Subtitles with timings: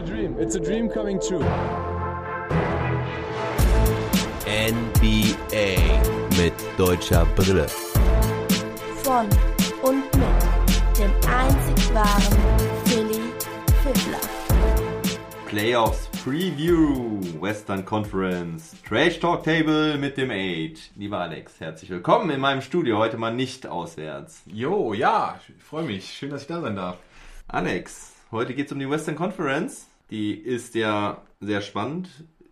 [0.00, 0.36] a dream.
[0.38, 1.44] It's a dream coming true.
[4.46, 5.76] NBA
[6.38, 7.66] mit deutscher Brille.
[9.02, 9.28] Von
[9.82, 12.38] und mit dem einzig wahren
[12.86, 13.20] Philly
[13.82, 14.20] Fiddler.
[15.46, 20.78] Playoffs Preview Western Conference Trash Talk Table mit dem Age.
[20.96, 22.96] Lieber Alex, herzlich willkommen in meinem Studio.
[22.96, 24.42] Heute mal nicht auswärts.
[24.46, 26.10] Jo, ja, ich freue mich.
[26.10, 26.96] Schön, dass ich da sein darf.
[27.48, 29.89] Alex, heute geht es um die Western Conference.
[30.10, 32.08] Die ist ja sehr spannend,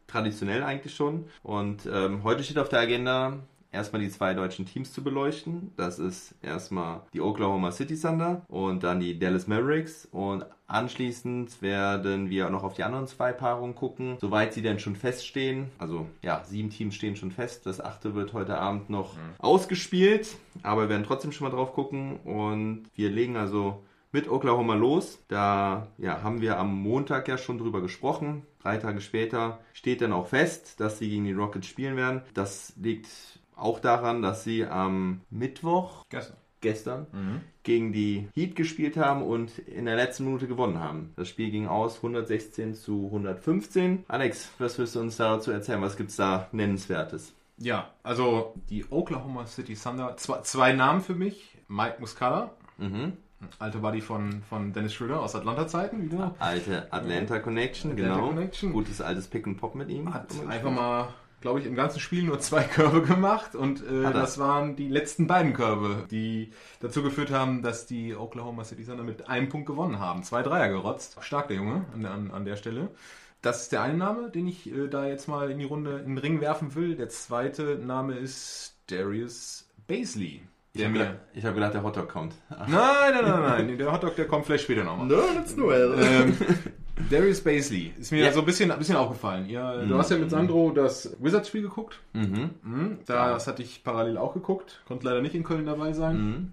[0.06, 1.26] traditionell eigentlich schon.
[1.42, 3.38] Und ähm, heute steht auf der Agenda
[3.72, 5.72] erstmal die zwei deutschen Teams zu beleuchten.
[5.76, 10.08] Das ist erstmal die Oklahoma City Thunder und dann die Dallas Mavericks.
[10.10, 14.96] Und anschließend werden wir noch auf die anderen zwei Paarungen gucken, soweit sie denn schon
[14.96, 15.70] feststehen.
[15.78, 17.66] Also ja, sieben Teams stehen schon fest.
[17.66, 22.18] Das achte wird heute Abend noch ausgespielt, aber wir werden trotzdem schon mal drauf gucken.
[22.24, 25.22] Und wir legen also mit Oklahoma los.
[25.28, 28.46] Da ja, haben wir am Montag ja schon drüber gesprochen.
[28.62, 32.22] Drei Tage später steht dann auch fest, dass sie gegen die Rockets spielen werden.
[32.34, 33.08] Das liegt
[33.56, 36.36] auch daran, dass sie am Mittwoch Gestern.
[36.60, 37.06] gestern
[37.62, 41.12] gegen die Heat gespielt haben und in der letzten Minute gewonnen haben.
[41.16, 44.04] Das Spiel ging aus 116 zu 115.
[44.08, 45.82] Alex, was wirst du uns dazu erzählen?
[45.82, 47.34] Was gibt's da Nennenswertes?
[47.58, 50.16] Ja, also die Oklahoma City Thunder.
[50.16, 51.58] Zwei, zwei Namen für mich.
[51.66, 52.52] Mike Muscala.
[52.78, 53.14] Mhm.
[53.58, 56.34] Alte Buddy von, von Dennis Schröder aus Atlanta-Zeiten wieder.
[56.38, 58.28] Alte Atlanta Connection, Atlanta genau.
[58.28, 58.72] Connection.
[58.72, 60.12] Gutes altes Pick and Pop mit ihm.
[60.12, 61.08] Hat einfach mal,
[61.40, 65.26] glaube ich, im ganzen Spiel nur zwei Körbe gemacht und äh, das waren die letzten
[65.28, 66.50] beiden Körbe, die
[66.80, 70.24] dazu geführt haben, dass die Oklahoma City Thunder mit einem Punkt gewonnen haben.
[70.24, 71.16] Zwei Dreier gerotzt.
[71.20, 72.88] Stark der Junge an, der- an, an der Stelle.
[73.40, 76.08] Das ist der eine Name, den ich äh, da jetzt mal in die Runde in
[76.16, 76.96] den Ring werfen will.
[76.96, 80.42] Der zweite Name ist Darius Baisley.
[80.78, 82.34] Ich habe gedacht, ich hab gedacht, der Hotdog kommt.
[82.50, 83.78] Nein, nein, nein, nein, nein.
[83.78, 85.06] Der Hotdog, der kommt vielleicht später nochmal.
[85.06, 85.94] No, that's Noel.
[86.00, 86.36] Ähm,
[87.10, 88.32] Darius Baisley ist mir Ja.
[88.32, 89.48] so ein bisschen, ein bisschen aufgefallen.
[89.48, 92.00] Ja, Du hast ja mit Sandro das Wizards-Spiel geguckt.
[92.12, 92.50] Mhm.
[92.62, 92.98] Mhm.
[93.06, 94.82] Das hatte ich parallel auch geguckt.
[94.88, 96.52] Konnte leider nicht in Köln dabei sein.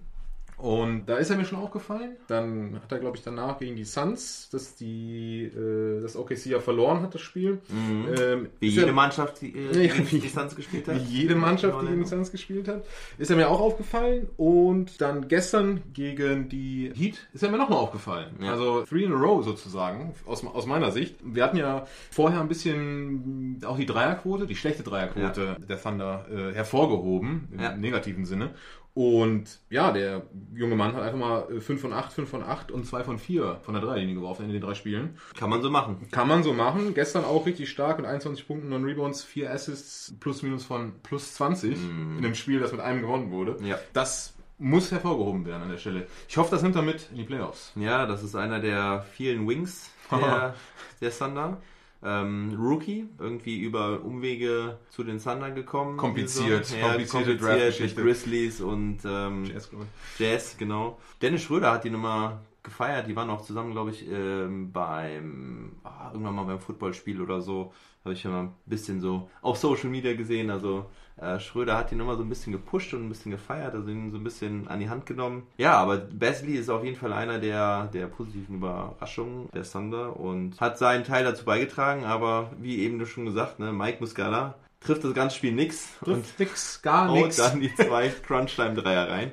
[0.58, 2.16] Und da ist er mir schon aufgefallen.
[2.28, 6.60] Dann hat er, glaube ich, danach gegen die Suns, dass die äh, das OKC ja
[6.60, 7.58] verloren hat, das Spiel.
[7.70, 8.48] Ähm, Mhm.
[8.58, 10.94] Wie ist jede er- Mannschaft, die äh, Ja, gegen wie- die Suns gespielt hat.
[10.96, 12.84] wie jede Mannschaft, die gegen die Suns gespielt hat.
[13.18, 14.28] Ist er mir auch aufgefallen.
[14.38, 18.36] Und dann gestern gegen die Heat ist er mir nochmal aufgefallen.
[18.40, 18.52] Ja.
[18.52, 21.16] Also three in a row sozusagen, aus, aus meiner Sicht.
[21.22, 26.54] Wir hatten ja vorher ein bisschen auch die Dreierquote, die schlechte Dreierquote der Thunder äh,
[26.54, 27.76] hervorgehoben, im Ja.
[27.76, 28.50] negativen Sinne.
[28.96, 30.22] Und ja, der
[30.54, 33.18] junge Mann hat einfach mal äh, 5 von 8, 5 von 8 und 2 von
[33.18, 35.18] 4 von der Dreierlinie geworfen in den drei Spielen.
[35.36, 36.08] Kann man so machen.
[36.10, 36.94] Kann man so machen.
[36.94, 41.34] Gestern auch richtig stark mit 21 Punkten, 9 Rebounds, 4 Assists, plus minus von plus
[41.34, 43.58] 20 in einem Spiel, das mit einem gewonnen wurde.
[43.62, 43.78] Ja.
[43.92, 46.06] Das muss hervorgehoben werden an der Stelle.
[46.26, 47.72] Ich hoffe, das nimmt er mit in die Playoffs.
[47.76, 50.54] Ja, das ist einer der vielen Wings der,
[51.02, 51.58] der Thunder.
[52.02, 55.96] Ähm, Rookie, irgendwie über Umwege zu den Thunder gekommen.
[55.96, 58.02] Kompliziert, ja, komplizierte kompliziert mit Draftgeschichte.
[58.02, 60.20] Grizzlies und ähm, Jazz, ich.
[60.20, 60.98] Jazz, genau.
[61.22, 63.08] Dennis Schröder hat die Nummer gefeiert.
[63.08, 67.72] Die waren auch zusammen, glaube ich, ähm, beim ah, irgendwann mal beim Footballspiel oder so.
[68.04, 70.50] Habe ich ja mal ein bisschen so auf Social Media gesehen.
[70.50, 70.86] Also
[71.18, 74.10] äh, Schröder hat die Nummer so ein bisschen gepusht und ein bisschen gefeiert, also ihn
[74.10, 75.46] so ein bisschen an die Hand genommen.
[75.56, 80.60] Ja, aber Basley ist auf jeden Fall einer der, der positiven Überraschungen der Thunder und
[80.60, 82.04] hat seinen Teil dazu beigetragen.
[82.04, 86.38] Aber wie eben schon gesagt, ne, Mike Muscala trifft das ganze Spiel nix und Trifft
[86.38, 87.36] nix, gar nix.
[87.36, 89.32] dann die zwei Crunch-Time-Dreier rein.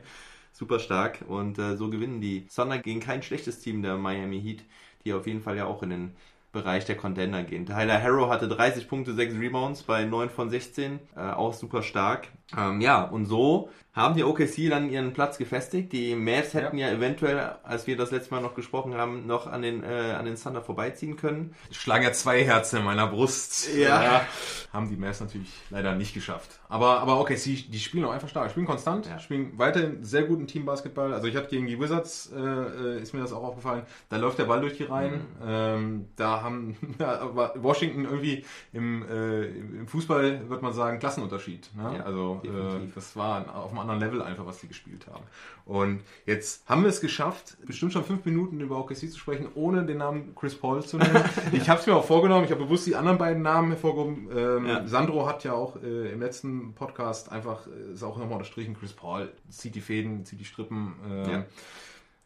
[0.53, 1.19] Super stark.
[1.27, 4.63] Und äh, so gewinnen die Thunder gegen kein schlechtes Team der Miami Heat,
[5.03, 6.15] die auf jeden Fall ja auch in den
[6.53, 7.65] Bereich der Contender gehen.
[7.65, 10.99] Tyler Harrow hatte 30 Punkte, 6 Rebounds bei 9 von 16.
[11.15, 12.29] Äh, auch super stark.
[12.57, 15.93] Ähm, ja, und so haben die OKC dann ihren Platz gefestigt.
[15.93, 19.61] Die Mavs hätten ja, eventuell, als wir das letzte Mal noch gesprochen haben, noch an
[19.61, 21.53] den, äh, an den Thunder vorbeiziehen können.
[21.71, 23.69] Schlagen ja zwei Herzen in meiner Brust.
[23.75, 24.25] Ja.
[24.71, 26.59] Haben die Mavs natürlich leider nicht geschafft.
[26.69, 28.49] Aber, aber sie, die spielen auch einfach stark.
[28.49, 29.19] Spielen konstant, Ja.
[29.19, 31.13] spielen weiterhin sehr guten Teambasketball.
[31.13, 34.39] Also ich hatte gegen die Wizards, äh, äh, ist mir das auch aufgefallen, da läuft
[34.39, 35.21] der Ball durch die Reihen.
[35.45, 37.29] Ähm, da haben ja,
[37.61, 41.69] Washington irgendwie im, äh, im Fußball, würde man sagen, Klassenunterschied.
[41.75, 41.97] Ne?
[41.97, 42.05] Ja,
[42.45, 45.23] äh, das war auf einem anderen Level einfach, was die gespielt haben.
[45.65, 49.85] Und jetzt haben wir es geschafft, bestimmt schon fünf Minuten über OKC zu sprechen, ohne
[49.85, 51.23] den Namen Chris Paul zu nennen.
[51.51, 54.29] ich habe es mir auch vorgenommen, ich habe bewusst die anderen beiden Namen hervorgehoben.
[54.35, 54.87] Ähm, Ja.
[54.87, 58.93] Sandro hat ja auch äh, im letzten Podcast einfach, äh, ist auch nochmal unterstrichen, Chris
[58.93, 60.93] Paul zieht die Fäden, zieht die Strippen.
[61.09, 61.45] Äh, Ja.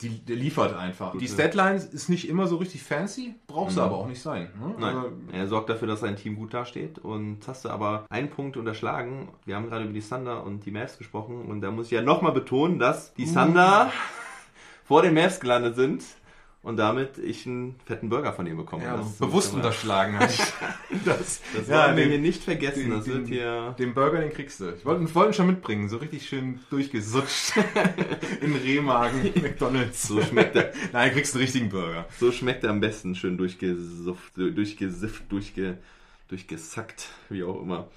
[0.01, 1.13] Die, der liefert einfach.
[1.13, 4.49] Die Gute- Statline ist nicht immer so richtig fancy, braucht sie aber auch nicht sein.
[4.61, 4.75] Ne?
[4.77, 6.99] Nein, Also, er sorgt dafür, dass sein Team gut dasteht.
[6.99, 9.29] Und jetzt hast du aber einen Punkt unterschlagen.
[9.45, 11.45] Wir haben gerade über die Thunder und die Mavs gesprochen.
[11.45, 13.91] Und da muss ich ja nochmal betonen, dass die Thunder
[14.83, 16.03] vor den Mavs gelandet sind.
[16.67, 18.83] Und damit ich einen fetten Burger von ihm bekomme.
[18.83, 20.41] Ja, bewusst unterschlagen hatte ich.
[21.05, 22.81] Das, Das ja, wollen wir hier nicht vergessen.
[22.81, 23.75] den, das den, wird hier.
[23.79, 24.73] den Burger, den kriegst du.
[24.73, 27.53] Ich wollte ihn schon mitbringen, so richtig schön durchgesutscht
[28.41, 30.09] in Rehmagen, McDonalds.
[30.09, 30.73] So schmeckt er.
[30.91, 32.05] Nein, kriegst du einen richtigen Burger.
[32.19, 35.77] So schmeckt er am besten, schön durchgesufft, durchgesifft, durchge,
[36.27, 37.87] durchgesackt, wie auch immer.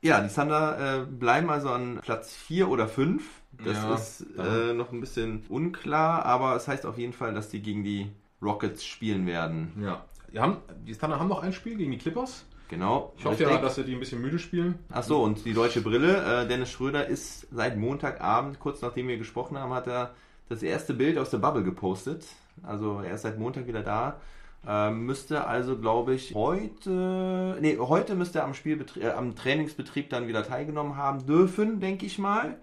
[0.00, 3.22] Ja, die Thunder äh, bleiben also an Platz 4 oder 5.
[3.62, 7.48] Das Ja, ist äh, noch ein bisschen unklar, aber es heißt auf jeden Fall, dass
[7.48, 8.10] die gegen die
[8.42, 9.72] Rockets spielen werden.
[9.80, 10.04] Ja.
[10.32, 12.44] Die, haben, die Thunder haben noch ein Spiel gegen die Clippers.
[12.68, 13.12] Genau.
[13.18, 14.78] Ich hoffe ja, dass sie die ein bisschen müde spielen.
[14.90, 16.42] Ach so, und die deutsche Brille.
[16.42, 20.14] Äh, Dennis Schröder ist seit Montagabend, kurz nachdem wir gesprochen haben, hat er
[20.48, 22.26] das erste Bild aus der Bubble gepostet.
[22.62, 24.20] Also er ist seit Montag wieder da.
[24.66, 30.08] Ähm, müsste also, glaube ich, heute, nee, heute müsste er am Spielbetrieb, äh, am Trainingsbetrieb
[30.08, 32.56] dann wieder teilgenommen haben dürfen, denke ich mal.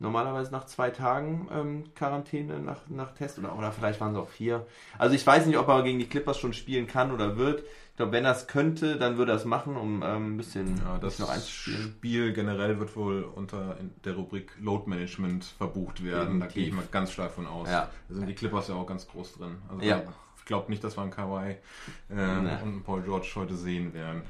[0.00, 4.28] Normalerweise nach zwei Tagen ähm, Quarantäne nach, nach Test oder, oder vielleicht waren es auch
[4.28, 4.64] vier.
[4.96, 7.60] Also ich weiß nicht, ob er gegen die Clippers schon spielen kann oder wird.
[7.90, 10.76] Ich glaube, wenn er es könnte, dann würde er es machen, um ähm, ein bisschen
[10.84, 11.82] Ja, das noch einzuspielen.
[11.96, 16.38] Spiel generell wird wohl unter der Rubrik Load Management verbucht werden.
[16.38, 16.54] Da Definitiv.
[16.54, 17.68] gehe ich mal ganz stark von aus.
[17.68, 17.90] Ja.
[18.08, 19.56] Da sind die Clippers ja auch ganz groß drin.
[19.68, 20.02] Also Ja.
[20.38, 21.56] ich glaube nicht, dass wir einen Kawhi
[22.08, 24.22] äh, und einen Paul George heute sehen werden.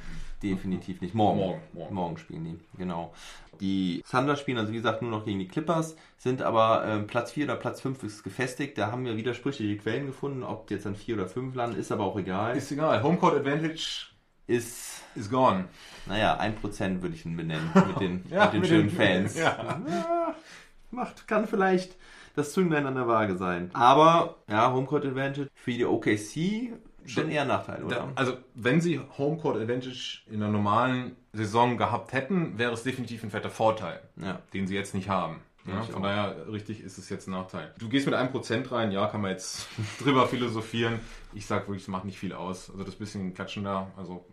[0.42, 1.14] Definitiv nicht.
[1.14, 1.38] Morgen.
[1.40, 1.94] Morgen, morgen.
[1.94, 3.12] Morgen spielen die, genau.
[3.60, 7.32] Die Thunder spielen also wie gesagt nur noch gegen die Clippers, sind aber ähm, Platz
[7.32, 8.78] 4 oder Platz 5 ist gefestigt.
[8.78, 11.90] Da haben wir widersprüchliche Quellen gefunden, ob die jetzt an 4 oder 5 landen, ist
[11.90, 12.56] aber auch egal.
[12.56, 13.02] Ist egal.
[13.02, 14.06] Homecourt Advantage
[14.46, 15.64] Ist, is gone.
[16.06, 19.36] naja, 1% würde ich ihn benennen mit den, Ja, mit den mit schönen den- Fans.
[19.36, 19.82] ja.
[19.88, 20.34] Ja,
[20.92, 21.96] macht, kann vielleicht
[22.36, 23.70] das Zünglein an der Waage sein.
[23.74, 26.72] Aber, ja, Homecourt Advantage für die OKC
[27.08, 27.96] schon eher ein Nachteil, oder?
[27.96, 33.22] Da, also, wenn sie Homecourt Advantage in der normalen Saison gehabt hätten, wäre es definitiv
[33.22, 34.40] ein fetter Vorteil, ja.
[34.52, 35.40] den sie jetzt nicht haben.
[35.66, 36.02] Ja, von auch.
[36.02, 37.74] daher, richtig ist es jetzt ein Nachteil.
[37.78, 39.68] Du gehst mit einem Prozent rein, ja, kann man jetzt
[40.00, 41.00] drüber philosophieren.
[41.34, 42.70] Ich sag wirklich, es macht nicht viel aus.
[42.70, 44.24] Also das bisschen Klatschen da, also.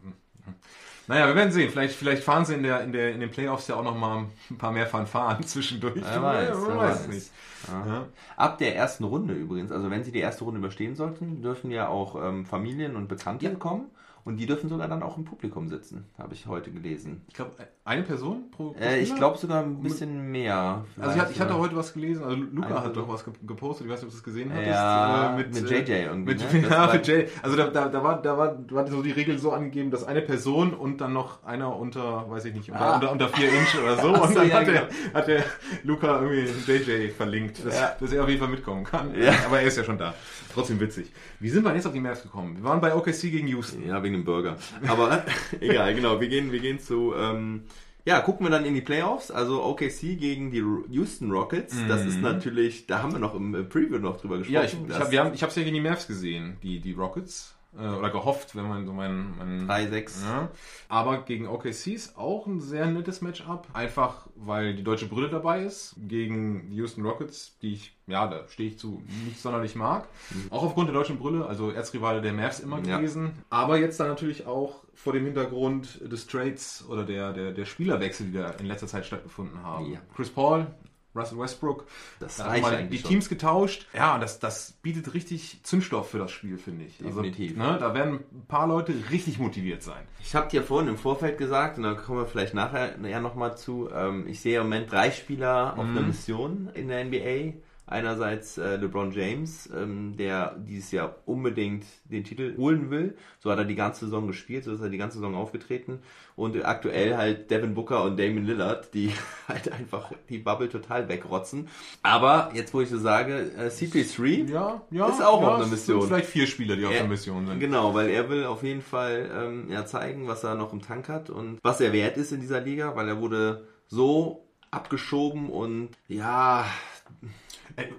[1.08, 1.70] Naja, wir werden sehen.
[1.70, 4.26] Vielleicht, vielleicht fahren sie in, der, in, der, in den Playoffs ja auch noch mal
[4.50, 5.96] ein paar mehr Fanfaren zwischendurch.
[5.96, 7.08] Wer weiß, wer weiß weiß.
[7.08, 7.32] nicht.
[7.68, 7.86] Ja.
[7.88, 8.06] Ja.
[8.38, 11.88] Ab der ersten Runde übrigens, also wenn sie die erste Runde überstehen sollten, dürfen ja
[11.88, 13.90] auch ähm, Familien und Bekannte kommen
[14.26, 17.22] und die dürfen sogar dann auch im Publikum sitzen, habe ich heute gelesen.
[17.30, 17.52] Ich glaube,
[17.86, 20.84] eine Person pro, pro Äh, ich glaube sogar ein bisschen mehr.
[21.00, 23.34] Also ich hatte, ich hatte heute was gelesen, also Luca Eine hat doch was ge-
[23.46, 24.68] gepostet, ich weiß nicht, ob du es gesehen hattest.
[24.72, 26.68] Ja, äh, mit JJ irgendwie, Mit, ne?
[26.70, 27.26] ja, mit JJ.
[27.44, 30.22] Also da, da, da, war, da war, war so die Regel so angegeben, dass eine
[30.22, 32.96] Person und dann noch einer unter, weiß ich nicht, unter, Ah.
[32.96, 34.08] unter, unter vier Inch oder so.
[34.24, 34.80] Und dann ja, hat, genau.
[34.82, 35.44] der, hat der
[35.84, 37.96] Luca irgendwie JJ verlinkt, dass, Ja.
[38.00, 39.12] dass er auf jeden Fall mitkommen kann.
[39.46, 40.16] Aber er ist ja schon da.
[40.54, 41.12] Trotzdem witzig.
[41.40, 42.56] Wie sind wir jetzt auf die Mavs gekommen?
[42.58, 43.86] Wir waren bei OKC gegen Houston.
[43.86, 44.58] Ja, wegen dem Burger.
[44.88, 45.26] Aber
[45.60, 46.20] egal, genau.
[46.20, 47.14] Wir gehen, wir gehen zu.
[47.16, 47.64] Ähm,
[48.06, 49.32] ja, gucken wir dann in die Playoffs.
[49.32, 51.76] Also OKC gegen die Houston Rockets.
[51.88, 54.54] Das ist natürlich, da haben wir noch im äh, Preview noch drüber gesprochen.
[54.54, 57.56] Ja, ich, ich habe hab's ja gegen die Mavs gesehen, die, die Rockets.
[57.78, 59.38] Äh, oder gehofft, wenn man so meinen...
[59.38, 60.24] meinen 3-6.
[60.24, 60.50] Ja.
[60.88, 63.68] Aber gegen OKC ist auch ein sehr nettes Matchup.
[63.74, 65.96] Einfach, weil die deutsche Brille dabei ist.
[65.98, 70.08] Gegen die Houston Rockets, die ich, ja, da stehe ich zu, nicht sonderlich mag.
[70.50, 72.98] Auch aufgrund der deutschen Brille, also Erzrivale der Mavs immer Ja.
[72.98, 73.34] gewesen.
[73.50, 78.28] Aber jetzt dann natürlich auch vor dem Hintergrund des Trades oder der, der, der Spielerwechsel,
[78.28, 79.92] die da in letzter Zeit stattgefunden haben.
[79.92, 80.00] Ja.
[80.16, 80.68] Chris Paul,
[81.16, 81.86] Russell Westbrook,
[82.20, 83.10] Das da haben reicht wir eigentlich die schon.
[83.12, 83.88] Teams getauscht.
[83.94, 86.98] Ja, das, das bietet richtig Zündstoff für das Spiel, finde ich.
[86.98, 87.60] Definitiv.
[87.60, 90.04] Also, ne, da werden ein paar Leute richtig motiviert sein.
[90.20, 93.58] Ich habe dir vorhin im Vorfeld gesagt, und da kommen wir vielleicht nachher ja nochmal
[93.58, 97.54] zu, ähm, ich sehe im Moment drei Spieler auf einer Mission in der NBA.
[97.88, 103.16] Einerseits äh, LeBron James, ähm, der dieses Jahr unbedingt den Titel holen will.
[103.40, 106.00] So hat er die ganze Saison gespielt, so ist er die ganze Saison aufgetreten.
[106.36, 109.12] Und aktuell halt Devin Booker und Damon Lillard, die
[109.48, 111.68] halt einfach die Bubble total wegrotzen.
[112.02, 115.08] Aber jetzt, wo ich so sage, äh, CP3 Ja, ja.
[115.08, 116.02] ist auch ja, auf einer es Mission.
[116.02, 117.60] Sind vielleicht vier Spieler, die auf Er- der Mission sind.
[117.60, 121.08] Genau, weil er will auf jeden Fall ähm, ja, zeigen, was er noch im Tank
[121.08, 125.90] hat und was er wert ist in dieser Liga, weil er wurde so abgeschoben und
[126.08, 126.66] ja,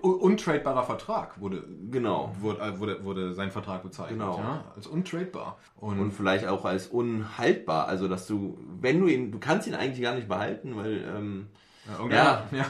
[0.02, 2.34] untradebarer Vertrag wurde, genau.
[2.40, 4.18] wurde, äh, wurde, wurde sein Vertrag bezeichnet.
[4.18, 4.38] Genau.
[4.38, 5.58] Ja, als untradebar.
[5.76, 7.86] Und, Und vielleicht auch als unhaltbar.
[7.88, 11.46] Also, dass du, wenn du ihn, du kannst ihn eigentlich gar nicht behalten, weil ähm,
[11.86, 12.66] ja, irgendeiner- ja.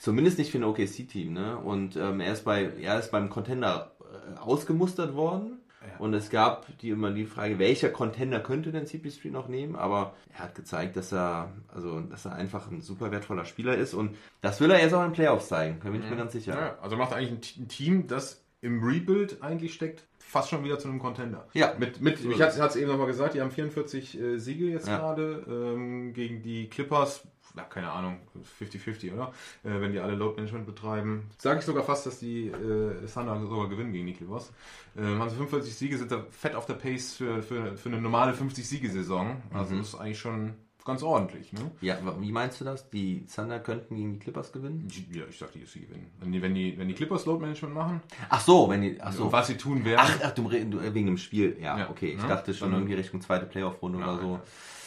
[0.00, 1.58] Zumindest nicht für ein OKC-Team, ne?
[1.58, 5.60] Und ähm, er ist bei, er ist beim Contender äh, ausgemustert worden.
[5.98, 9.76] Und es gab die immer die Frage, welcher Contender könnte denn CP3 noch nehmen?
[9.76, 13.94] Aber er hat gezeigt, dass er, also, dass er einfach ein super wertvoller Spieler ist.
[13.94, 15.80] Und das will er jetzt auch in den Playoffs zeigen.
[15.82, 16.54] Da bin ich mir ganz sicher.
[16.54, 20.88] Ja, also macht eigentlich ein, Team, das im Rebuild eigentlich steckt, fast schon wieder zu
[20.88, 21.46] einem Contender.
[21.54, 21.74] Ja.
[21.78, 24.88] Mit, mit, So ich hatte es eben nochmal gesagt, die haben 44 äh, Siege jetzt
[24.88, 24.98] Ja.
[24.98, 27.22] gerade ähm, gegen die Clippers.
[27.56, 28.18] Ja, keine Ahnung,
[28.60, 29.32] 50-50, oder?
[29.64, 31.30] Äh, wenn die alle Load Management betreiben.
[31.38, 34.52] Sage ich sogar fast, dass die äh, Thunder sogar gewinnen gegen die Clippers.
[34.96, 38.00] Ähm, haben sie 45 Siege, sind da fett auf der Pace für, für, für eine
[38.00, 39.42] normale 50-Siege-Saison.
[39.52, 39.78] Also Mhm.
[39.78, 41.70] das ist eigentlich schon ganz ordentlich, ne?
[41.80, 42.88] Ja, wie meinst du das?
[42.90, 44.88] Die Thunder könnten gegen die Clippers gewinnen?
[45.12, 46.10] Ja, ich sag, die sie gewinnen.
[46.20, 48.98] Wenn die, wenn die, wenn die Clippers Load Management machen, Ach so, wenn die.
[49.00, 49.30] Ach so.
[49.30, 50.00] was sie tun werden.
[50.02, 51.56] Ach, ach du, du, wegen dem Spiel.
[51.60, 51.90] Ja, Ja.
[51.90, 52.14] okay.
[52.16, 52.28] Ich Ja.
[52.28, 54.40] dachte schon Dann- irgendwie Richtung zweite Playoff-Runde oder so.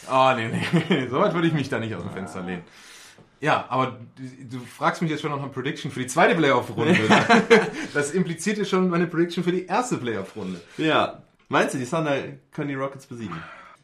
[0.08, 0.48] Ah, nee,
[0.88, 2.62] nee, so weit würde ich mich da nicht aus dem Fenster lehnen.
[3.40, 3.98] Ja, aber
[4.48, 6.96] du, du fragst mich jetzt schon nach einer Prediction für die zweite Playoff-Runde.
[7.94, 10.60] das impliziert ja schon meine Prediction für die erste Playoff-Runde.
[10.78, 11.22] Ja.
[11.48, 12.16] Meinst du, die Thunder
[12.52, 13.36] können die Rockets besiegen?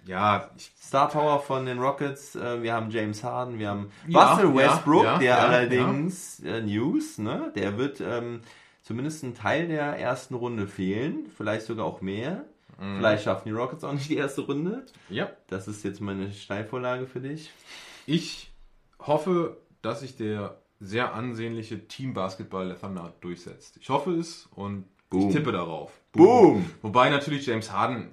[0.09, 0.51] Ja,
[0.83, 5.05] Star Power von den Rockets, äh, wir haben James Harden, wir haben Ja, Russell Westbrook,
[5.05, 8.41] ja, der ja, allerdings Äh, News, ne, der wird ähm,
[8.83, 12.45] zumindest einen Teil der ersten Runde fehlen, vielleicht sogar auch mehr.
[12.81, 12.97] Mhm.
[12.97, 14.87] Vielleicht schaffen die Rockets auch nicht die erste Runde.
[15.11, 15.29] ja.
[15.49, 17.51] Das ist jetzt meine Steilvorlage für dich.
[18.07, 18.51] Ich
[18.99, 23.77] hoffe, dass sich der sehr ansehnliche Team-Basketball der Thunder durchsetzt.
[23.81, 25.29] Ich hoffe es und Boom.
[25.29, 25.93] ich tippe darauf.
[26.13, 26.71] Boom.
[26.83, 28.11] Wobei natürlich James Harden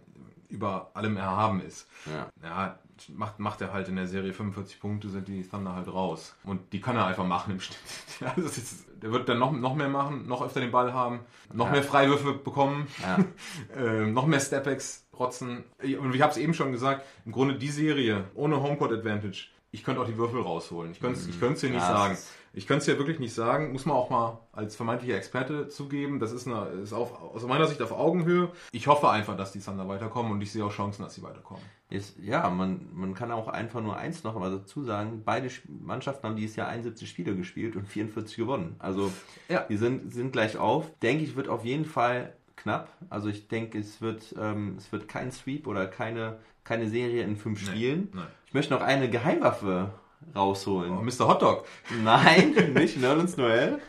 [0.56, 1.88] über allem erhaben ist.
[2.06, 2.30] Ja.
[2.44, 6.36] Ja, macht, macht er halt in der Serie 45 Punkte, sind die Thunder halt raus.
[6.44, 7.78] Und die kann er einfach machen im Schnitt.
[8.22, 11.20] Ja, das ist, der wird dann noch, noch mehr machen, noch öfter den Ball haben,
[11.54, 11.72] noch Ja.
[11.74, 12.88] mehr Freiwürfe bekommen,
[13.76, 15.64] ähm, noch mehr Stepbacks rotzen.
[15.80, 19.84] Und ich habe es eben schon gesagt, im Grunde die Serie ohne Homecourt Advantage, ich
[19.84, 20.92] könnte auch die Würfel rausholen.
[20.94, 22.18] Ich könnte es dir nicht sagen.
[22.56, 23.72] Ich könnte es ja wirklich nicht sagen.
[23.74, 26.20] Muss man auch mal als vermeintlicher Experte zugeben.
[26.20, 28.50] Das ist, eine, ist auf, aus meiner Sicht auf Augenhöhe.
[28.72, 31.62] Ich hoffe einfach, dass die Thunder weiterkommen und ich sehe auch Chancen, dass sie weiterkommen.
[31.90, 35.22] Ist, ja, man, man kann auch einfach nur eins noch mal dazu sagen.
[35.26, 38.76] Beide Mannschaften haben dieses Jahr 71 Spiele gespielt und 44 gewonnen.
[38.80, 39.12] Also
[39.50, 39.62] Ja.
[39.70, 40.90] die sind, sind gleich auf.
[41.02, 42.90] Denke ich, wird auf jeden Fall knapp.
[43.10, 47.36] Also ich denke, es wird, ähm, es wird kein Sweep oder keine, keine Serie in
[47.36, 48.10] fünf Spielen.
[48.14, 48.28] nein.
[48.48, 49.92] Ich möchte noch eine Geheimwaffe
[50.34, 50.98] rausholen.
[50.98, 51.28] Oh, Mr.
[51.28, 51.66] Hotdog.
[52.04, 53.80] Nein, nicht Nerlens Noel,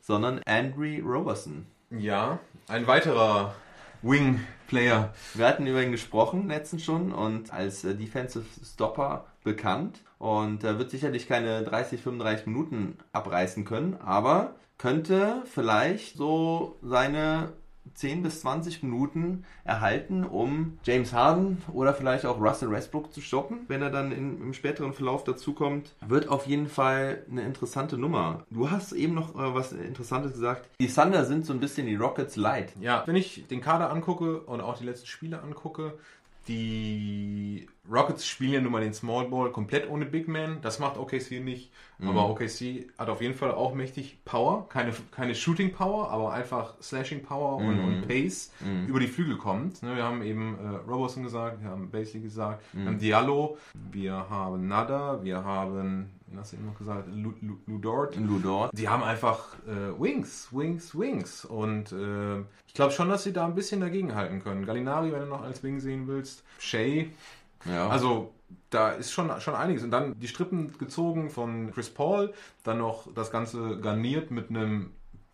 [0.00, 1.66] sondern Andre Roberson.
[1.90, 2.38] Ja,
[2.68, 3.54] ein weiterer
[4.02, 5.12] Wing-Player.
[5.34, 10.78] Wir hatten über ihn gesprochen letztens schon und als äh, Defensive Stopper bekannt und er
[10.78, 17.52] wird sicherlich keine 30, 35 Minuten abreißen können, aber könnte vielleicht so seine
[17.94, 23.60] 10 bis 20 Minuten erhalten, um James Harden oder vielleicht auch Russell Westbrook zu stoppen,
[23.68, 25.94] wenn er dann in, im späteren Verlauf dazukommt.
[26.06, 28.44] Wird auf jeden Fall eine interessante Nummer.
[28.50, 30.68] Du hast eben noch äh, was Interessantes gesagt.
[30.80, 32.72] Die Thunder sind so ein bisschen die Rockets light.
[32.80, 35.94] Ja, wenn ich den Kader angucke und auch die letzten Spiele angucke,
[36.48, 40.58] die Rockets spielen ja nun mal den Small Ball komplett ohne Big Man.
[40.62, 41.70] Das macht OKC nicht.
[42.00, 44.68] Aber OKC hat auf jeden Fall auch mächtig Power.
[44.68, 48.52] Keine, keine Shooting Power, aber einfach Slashing Power und, und Pace
[48.88, 49.82] über die Flügel kommt.
[49.82, 54.14] Ne, Wir haben eben äh, Robertson gesagt, wir haben Basley gesagt, wir haben Diallo, wir
[54.30, 58.16] haben Nada, wir haben, hast du eben noch gesagt, Lu, Lu, Lu Dort.
[58.16, 58.70] In Ludor.
[58.72, 61.44] Die haben einfach äh, Wings, Wings, Wings.
[61.44, 64.66] Und äh, ich glaube schon, dass sie da ein bisschen dagegen halten können.
[64.66, 66.44] Gallinari, wenn du noch als Wing sehen willst.
[66.58, 67.10] Shea.
[67.64, 67.88] Ja.
[67.88, 68.32] Also
[68.70, 69.82] da ist schon, schon einiges.
[69.84, 72.32] Und dann die Strippen gezogen von Chris Paul.
[72.64, 74.90] Dann noch das Ganze garniert mit einem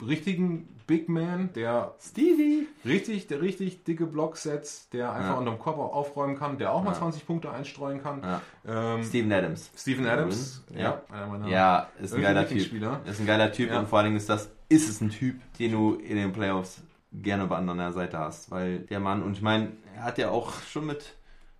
[0.06, 2.66] richtigen Big Man, der Stevie.
[2.84, 5.38] richtig, der richtig dicke Blocksets, der einfach Ja.
[5.38, 6.98] unterm Kopf aufräumen kann, der auch mal Ja.
[6.98, 8.22] 20 Punkte einstreuen kann.
[8.22, 8.40] Ja.
[8.66, 9.70] Ähm, Steven Adams.
[9.76, 10.80] Steven Adams, Ja.
[10.80, 12.72] ja, einer meiner Ja, ist ein geiler Typ.
[13.06, 13.80] Ist ein geiler Typ Ja.
[13.80, 16.80] und vor allen Dingen ist das, ist es ein Typ, den du in den Playoffs
[17.12, 20.52] gerne bei anderer Seite hast, weil der Mann, und ich meine, er hat ja auch
[20.62, 21.14] schon mit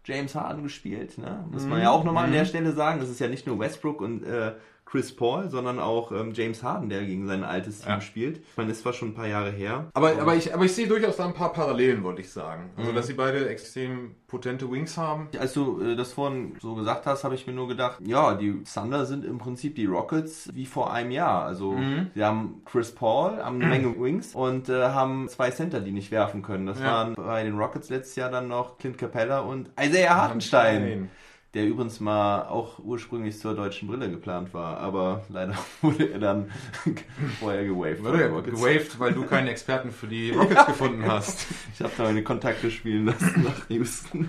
[0.05, 1.45] James Harden gespielt, ne?
[1.51, 4.01] Muss man ja auch nochmal an der Stelle sagen, das ist ja nicht nur Westbrook
[4.01, 4.55] und äh,
[4.91, 8.01] Chris Paul, sondern auch ähm, James Harden, der gegen sein altes Team Ja.
[8.01, 8.39] spielt.
[8.39, 9.89] Ich meine, ist zwar schon ein paar Jahre her.
[9.93, 12.71] Aber, aber, ich, aber ich sehe durchaus da ein paar Parallelen, wollte ich sagen.
[12.75, 15.29] Also, dass sie beide extrem potente Wings haben.
[15.39, 18.63] Als du äh, das vorhin so gesagt hast, habe ich mir nur gedacht, ja, die
[18.65, 21.45] Thunder sind im Prinzip die Rockets wie vor einem Jahr.
[21.45, 21.79] Also
[22.15, 26.11] sie haben Chris Paul, haben eine Menge Wings und äh, haben zwei Center, die nicht
[26.11, 26.65] werfen können.
[26.67, 26.87] Das Ja.
[26.87, 31.11] waren bei den Rockets letztes Jahr dann noch Clint Capella und Isaiah Hartenstein, Nein.
[31.55, 36.51] Der übrigens mal auch ursprünglich zur deutschen Brille geplant war, aber leider wurde er dann
[37.41, 38.05] vorher gewaved.
[38.05, 41.47] Wurde ja gewaved, weil du keinen Experten für die Rockets gefunden hast.
[41.73, 44.29] Ich habe meine Kontakte spielen lassen nach Houston.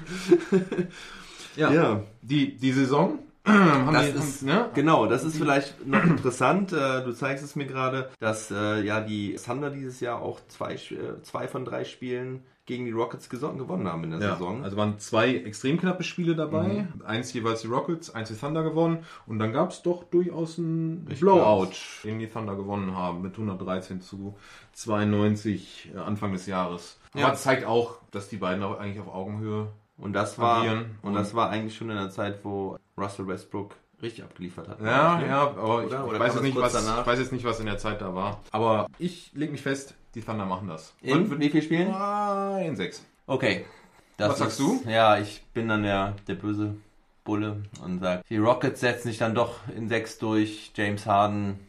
[1.56, 2.02] Ja.
[2.22, 4.70] Die, die Saison haben Das die, ist, ne?
[4.74, 6.72] genau, das ist vielleicht noch interessant.
[6.72, 10.74] Äh, du zeigst es mir gerade, dass äh, ja die Thunder dieses Jahr auch zwei,
[10.74, 14.64] äh, zwei von drei Spielen gegen die Rockets gewonnen haben in der Ja, Saison.
[14.64, 16.88] also waren zwei extrem knappe Spiele dabei.
[17.04, 19.00] Eins jeweils die Rockets, eins die Thunder gewonnen.
[19.26, 21.72] Und dann gab es doch durchaus einen Ich Blowout,
[22.04, 24.36] den die Thunder gewonnen haben mit 113 zu
[24.74, 27.00] 92 äh, Anfang des Jahres.
[27.16, 27.26] Ja.
[27.28, 30.98] Aber zeigt auch, dass die beiden auch eigentlich auf Augenhöhe und das war agieren.
[31.02, 34.82] und das war eigentlich schon in der Zeit, wo Russell Westbrook richtig abgeliefert hat.
[34.82, 35.94] Ja, ja, aber ich?
[35.94, 37.06] Oder weiß, jetzt nicht, was, danach?
[37.06, 38.40] weiß jetzt nicht, was in der Zeit da war.
[38.52, 40.94] Aber ich lege mich fest, die Thunder machen das.
[41.02, 41.94] In wie viel Spielen?
[42.64, 43.06] In sechs.
[43.28, 43.66] Okay.
[44.18, 44.90] Das Was sagst ist, du?
[44.90, 46.76] Ja, ich bin dann der, der böse
[47.24, 50.72] Bulle und sage, die Rockets setzen sich dann doch in sechs durch.
[50.76, 51.60] James Harden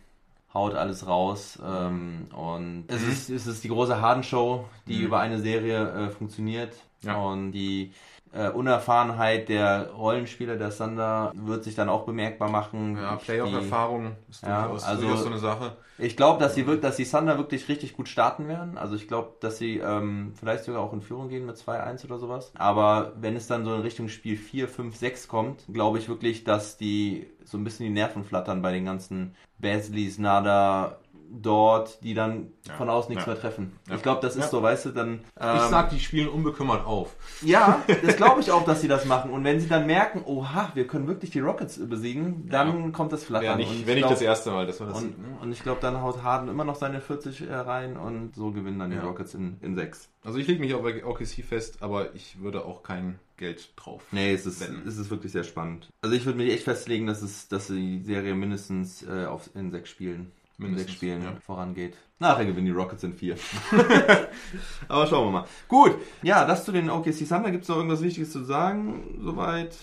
[0.53, 1.59] haut alles raus.
[1.65, 3.11] Ähm, und es Mhm.
[3.13, 6.75] ist, es ist die große Harden-Show, die über eine Serie äh, funktioniert.
[7.03, 7.17] Ja.
[7.17, 7.93] Und die
[8.33, 12.97] äh, Unerfahrenheit der Rollenspieler der Thunder wird sich dann auch bemerkbar machen.
[12.97, 15.77] Ja, Playoff-Erfahrung ist Ja, durchaus, also- durchaus so eine Sache.
[15.99, 18.79] ich glaube, dass sie wirk- dass die Thunder wirklich richtig gut starten werden.
[18.79, 22.19] Also ich glaube, dass sie ähm, vielleicht sogar auch in Führung gehen mit 2-1 oder
[22.19, 22.53] sowas.
[22.57, 26.45] Aber wenn es dann so in Richtung Spiel 4, 5, 6 kommt, glaube ich wirklich,
[26.45, 31.00] dass die so ein bisschen die Nerven flattern bei den ganzen Basleys, Nada
[31.31, 33.33] dort, die dann Ja, von außen nichts ja.
[33.33, 33.79] mehr treffen.
[33.89, 33.97] Ja.
[33.97, 35.21] Ich glaube, das ist so, weißt du, dann...
[35.37, 37.15] Ich ähm, sag, die spielen unbekümmert auf.
[37.43, 39.31] ja, das glaube ich auch, dass sie das machen.
[39.31, 43.25] Und wenn sie dann merken, oha, wir können wirklich die Rockets besiegen, dann kommt das
[43.25, 43.45] Flattern.
[43.45, 45.19] Ja, Und nicht, ich wenn nicht das erste Mal, dass man das und, sieht.
[45.19, 45.39] Ne?
[45.41, 48.79] und ich glaube, dann haut Harden immer noch seine 40 äh, rein und so gewinnen
[48.79, 49.01] dann die.
[49.01, 50.09] Rockets in, in 6.
[50.23, 54.03] Also ich lege mich auf OKC fest, aber ich würde auch kein Geld drauf.
[54.13, 55.89] Nee, es ist, es ist wirklich sehr spannend.
[56.03, 59.71] Also ich würde mich echt festlegen, dass, es, dass die Serie mindestens äh, auf, in
[59.71, 60.31] sechs Spielen,
[60.65, 61.33] in Mindestens, sechs Spielen ja.
[61.45, 61.97] vorangeht.
[62.19, 63.37] Nachher gewinnen die Rockets in vier.
[64.89, 65.47] Aber schauen wir mal.
[65.69, 67.51] Gut, ja, das zu den OKC Thunder.
[67.51, 69.19] Gibt es noch irgendwas Wichtiges zu sagen?
[69.23, 69.77] Soweit?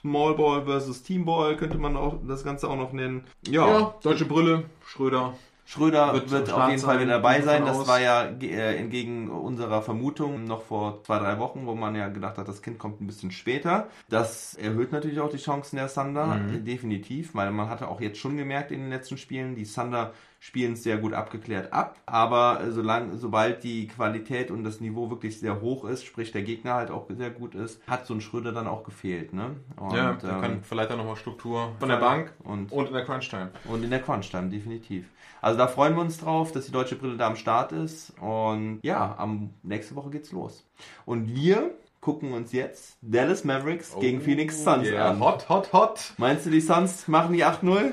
[0.00, 3.24] Small Ball versus Team Ball könnte man auch das Ganze auch noch nennen.
[3.46, 5.34] Ja, deutsche Brille, Schröder.
[5.70, 7.64] Schröder Wird wird, auf jeden Fall wieder dabei sein.
[7.64, 12.08] Das war ja äh, entgegen unserer Vermutung noch vor zwei, drei Wochen, wo man ja
[12.08, 13.86] gedacht hat, das Kind kommt ein bisschen später.
[14.08, 16.64] Das erhöht natürlich auch die Chancen der Thunder, Mhm.
[16.64, 20.12] definitiv, weil man hatte auch jetzt schon gemerkt in den letzten Spielen, die Thunder
[20.42, 25.10] spielen es sehr gut abgeklärt ab, aber äh, solange, sobald die Qualität und das Niveau
[25.10, 28.20] wirklich sehr hoch ist, sprich der Gegner halt auch sehr gut ist, hat so ein
[28.22, 29.32] Schröder dann auch gefehlt.
[29.34, 29.56] Ne?
[29.76, 32.94] Und, ja, der ähm, kann vielleicht auch nochmal Struktur von der Bank und und in
[32.94, 33.50] der Crunch-Time.
[33.66, 35.06] und in der Crunch-Time, definitiv.
[35.42, 38.12] Also da freuen wir uns drauf, dass die deutsche Brille da am Start ist.
[38.20, 40.66] Und ja, am nächste Woche geht's los.
[41.06, 41.70] Und wir
[42.00, 45.10] gucken uns jetzt Dallas Mavericks gegen Phoenix Suns Oh, yeah.
[45.10, 45.20] an.
[45.20, 46.14] Hot, hot, hot.
[46.18, 47.92] Meinst du, die Suns machen die 8-0?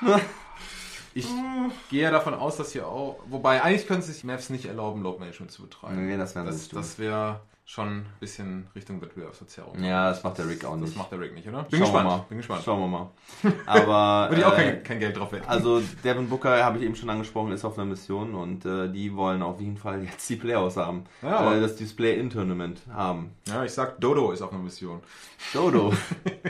[1.16, 1.26] Ich
[1.90, 3.18] gehe ja davon aus, dass hier auch.
[3.28, 6.06] Wobei, eigentlich können sich Mavs nicht erlauben, Load Management zu betreiben.
[6.06, 9.82] Nee, das sie das, das wäre schon ein bisschen Richtung Wettbewerbsverzerrung.
[9.82, 10.96] Ja, das macht der Rick auch Das nicht.
[10.96, 11.60] macht der Rick nicht, oder?
[11.62, 12.08] Schauen Bin wir gespannt.
[12.08, 12.24] mal.
[12.28, 12.62] Bin gespannt.
[12.64, 13.10] Schauen wir mal.
[13.66, 15.46] Aber Würde ich auch äh, kein, kein Geld drauf wetten.
[15.48, 19.16] Also Devin Booker, habe ich eben schon angesprochen, ist auf einer Mission und äh, die
[19.16, 21.04] wollen auf jeden Fall jetzt die Playoffs haben.
[21.22, 23.32] Ja, aber- äh, das Display-In-Tournament haben.
[23.48, 25.00] ja, ich sag, Dodo ist auf einer Mission.
[25.52, 25.92] Dodo.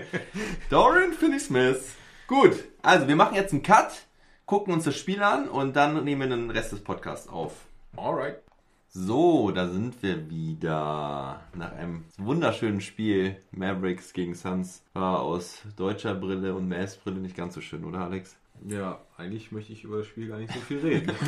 [0.71, 1.95] Dorian Finney-Smith.
[2.27, 4.06] Gut, also wir machen jetzt einen Cut,
[4.47, 7.67] gucken uns das Spiel an und dann nehmen wir den Rest des Podcasts auf.
[7.97, 8.41] Alright.
[8.89, 11.41] So, da sind wir wieder.
[11.55, 13.37] Nach einem wunderschönen Spiel.
[13.51, 18.01] Mavericks gegen Suns war aus deutscher Brille und Mavs Brille nicht ganz so schön, oder
[18.01, 18.37] Alex?
[18.67, 21.13] Ja, eigentlich möchte ich über das Spiel gar nicht so viel reden.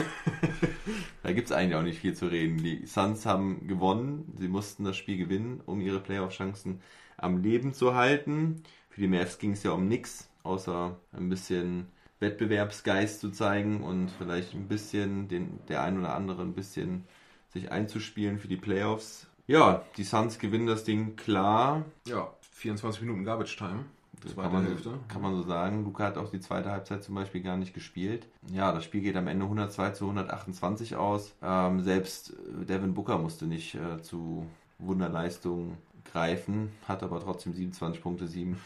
[1.23, 2.63] Da gibt es eigentlich auch nicht viel zu reden.
[2.63, 4.33] Die Suns haben gewonnen.
[4.39, 6.81] Sie mussten das Spiel gewinnen, um ihre Playoff-Chancen
[7.19, 8.63] am Leben zu halten.
[8.89, 11.89] Für die Mavs ging es ja um nichts, außer ein bisschen
[12.21, 17.05] Wettbewerbsgeist zu zeigen und vielleicht ein bisschen den, der ein oder andere ein bisschen
[17.53, 19.27] sich einzuspielen für die Playoffs.
[19.47, 21.85] Ja, die Suns gewinnen das Ding klar.
[22.07, 23.85] ja, 24 Minuten Garbage Time.
[24.23, 24.99] Das Zweite kann man, Hälfte.
[25.09, 25.85] kann man so sagen.
[25.85, 28.27] Luca hat auch die zweite Halbzeit zum Beispiel gar nicht gespielt.
[28.53, 31.35] Ja, das Spiel geht am Ende 102 zu 128 aus.
[31.41, 34.45] Ähm, selbst äh, Devin Booker musste nicht äh, zu
[34.79, 38.59] Wunderleistungen greifen, hat aber trotzdem 27 Punkte, 7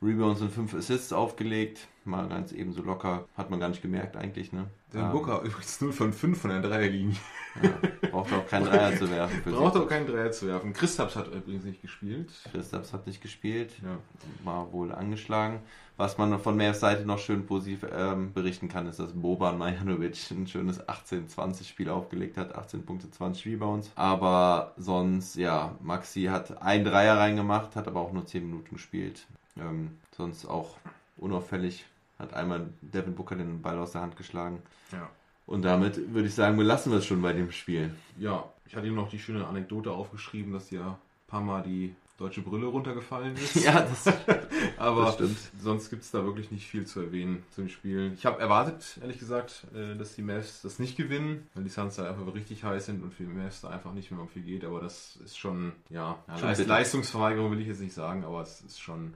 [0.00, 1.88] Rebounds und 5 Assists aufgelegt.
[2.04, 3.26] Mal ganz ebenso locker.
[3.36, 4.66] Hat man gar nicht gemerkt eigentlich, ne?
[4.94, 7.16] Der Ähm, Booker übrigens 0 von 5 von der Dreierlinie.
[7.62, 9.42] Ja, braucht auch keinen Dreier zu werfen.
[9.52, 10.72] Braucht auch keinen Dreier zu werfen.
[10.72, 12.30] Christaps hat übrigens nicht gespielt.
[12.52, 13.72] Christaps hat nicht gespielt.
[13.82, 13.98] Ja.
[14.44, 15.60] war wohl angeschlagen.
[15.96, 20.30] Was man von Mavs Seite noch schön positiv ähm, berichten kann, ist, dass Boban Majanovic
[20.30, 22.54] ein schönes 18-20-Spiel aufgelegt hat.
[22.54, 23.90] 18 Punkte, 20 Rebounds.
[23.96, 29.26] Aber sonst, ja, Maxi hat ein Dreier reingemacht, hat aber auch nur 10 Minuten gespielt.
[29.58, 30.76] Ähm, sonst auch
[31.16, 31.84] unauffällig.
[32.18, 34.62] Hat einmal Devin Booker den Ball aus der Hand geschlagen.
[34.92, 35.08] Ja.
[35.46, 37.94] Und damit würde ich sagen, belassen wir es schon bei dem Spiel.
[38.18, 41.94] Ja, ich hatte ihm noch die schöne Anekdote aufgeschrieben, dass ja ein paar Mal die
[42.18, 43.54] deutsche Brille runtergefallen ist.
[43.64, 44.06] Ja, das,
[44.76, 45.38] Aber das stimmt.
[45.60, 48.12] sonst gibt es da wirklich nicht viel zu erwähnen zu den Spielen.
[48.14, 51.96] Ich habe erwartet, ehrlich gesagt, äh, dass die Mavs das nicht gewinnen, weil die Suns
[51.96, 54.42] da einfach richtig heiß sind und für die Mavs da einfach nicht mehr um viel
[54.42, 54.64] geht.
[54.64, 56.74] Aber das ist schon, ja, ja Schon Leist bitter.
[56.74, 59.14] Leistungsverweigerung will ich jetzt nicht sagen, aber es ist schon,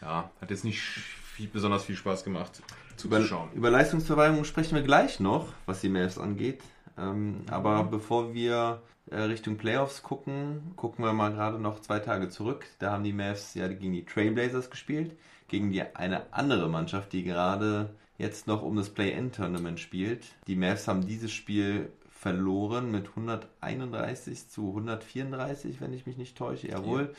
[0.00, 2.60] ja, hat jetzt nicht viel, besonders viel Spaß gemacht
[3.04, 3.52] Über, zuzuschauen.
[3.54, 6.60] über Leistungsverweigerung sprechen wir gleich noch, was die Mavs angeht.
[6.98, 12.66] Ähm, aber bevor wir Richtung Playoffs gucken, gucken wir mal gerade noch zwei Tage zurück.
[12.78, 15.16] Da haben die Mavs ja gegen die Trailblazers gespielt,
[15.48, 20.26] gegen die eine andere Mannschaft, die gerade jetzt noch um das Play-In-Tournament spielt.
[20.46, 26.68] Die Mavs haben dieses Spiel verloren mit 131 zu 134, wenn ich mich nicht täusche,
[26.68, 27.12] jawohl.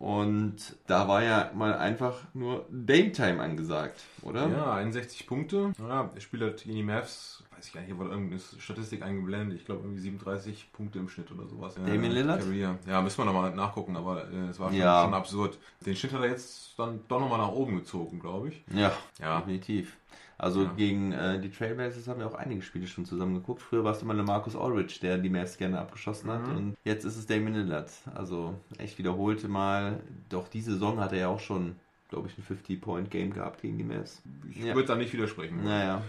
[0.00, 4.48] Und da war ja mal einfach nur Dame Time angesagt, oder?
[4.48, 5.72] Ja, 61 Punkte.
[5.78, 9.02] Ja, er spielt halt gegen die Mavs, weiß ich gar nicht, hier wurde irgendeine Statistik
[9.02, 9.58] eingeblendet.
[9.58, 11.76] Ich glaube irgendwie 37 Punkte im Schnitt oder sowas.
[11.76, 12.40] Ja, Damian Lillard?
[12.40, 12.78] Career.
[12.86, 15.04] Ja, müssen wir nochmal nachgucken, aber äh, es war schon, Ja.
[15.04, 15.58] schon absurd.
[15.84, 18.62] Den Schnitt hat er jetzt dann doch nochmal nach oben gezogen, glaube ich.
[18.74, 19.38] Ja, Ja.
[19.40, 19.96] definitiv.
[20.36, 20.72] Also Ja.
[20.76, 23.62] gegen äh, die Trailblazers haben wir auch einige Spiele schon zusammen geguckt.
[23.62, 26.46] Früher war es immer der Marcus Aldridge, der die Mavs gerne abgeschossen hat.
[26.48, 26.56] Mhm.
[26.56, 27.90] Und jetzt ist es Damian Lillard.
[28.14, 30.00] Also echt wiederholte Mal.
[30.28, 31.76] Doch diese Saison hat er ja auch schon,
[32.10, 34.22] glaube ich, ein 50-Point-Game gehabt gegen die Mavs.
[34.50, 34.74] Ich Ja.
[34.74, 35.62] würde da nicht widersprechen.
[35.64, 36.02] Naja,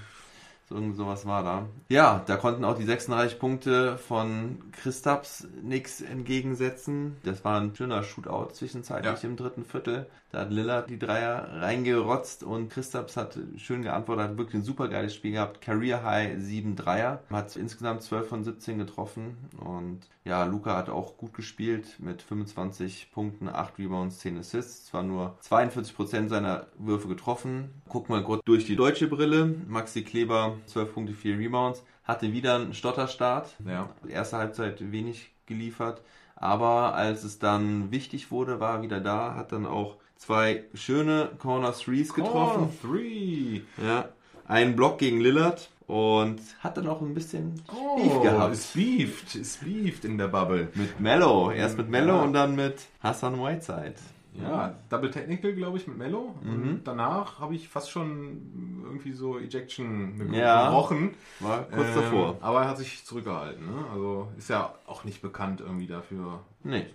[0.71, 1.65] irgend sowas war da.
[1.89, 7.17] Ja, da konnten auch die 36 Punkte von Christaps nichts entgegensetzen.
[7.23, 9.29] Das war ein schöner Shootout zwischenzeitlich Ja.
[9.29, 10.07] im dritten Viertel.
[10.31, 14.89] Da hat Lillard die Dreier reingerotzt und Christaps hat schön geantwortet, hat wirklich ein super
[14.89, 15.61] geiles Spiel gehabt.
[15.61, 21.15] Career High 7 Dreier, hat insgesamt 12 von 17 getroffen und ja, Luca hat auch
[21.17, 24.87] gut gespielt mit 25 Punkten, 8 Rebounds, 10 Assists.
[24.87, 27.69] Zwar nur 42% seiner Würfe getroffen.
[27.87, 29.55] Gucken wir kurz durch die deutsche Brille.
[29.67, 31.83] Maxi Kleber 12 Punkte, 4 Rebounds.
[32.03, 33.55] Hatte wieder einen Stotterstart.
[33.67, 33.89] Ja.
[34.07, 36.01] Erste Halbzeit wenig geliefert.
[36.35, 39.35] Aber als es dann wichtig wurde, war er wieder da.
[39.35, 42.69] Hat dann auch zwei schöne Corner Threes getroffen.
[42.83, 43.61] Oh, three.
[43.85, 44.09] Ja.
[44.47, 45.69] Einen Block gegen Lillard.
[45.87, 48.53] Und hat dann auch ein bisschen Oh, Beef gehabt.
[48.53, 50.69] es beeft, es beeft in der Bubble.
[50.73, 51.51] Mit Mello.
[51.51, 52.21] Erst mit Mello Ja.
[52.23, 53.93] und dann mit Hassan Whiteside.
[54.41, 56.35] Ja, Double Technical, glaube ich, mit Mello.
[56.43, 56.51] Mhm.
[56.53, 60.65] Und danach habe ich fast schon irgendwie so Ejection Ja.
[60.67, 61.11] gebrochen.
[61.39, 62.37] War kurz Ähm, davor.
[62.41, 63.65] Aber er hat sich zurückgehalten.
[63.65, 63.85] Ne?
[63.93, 66.85] Also ist ja auch nicht bekannt irgendwie dafür, Nee.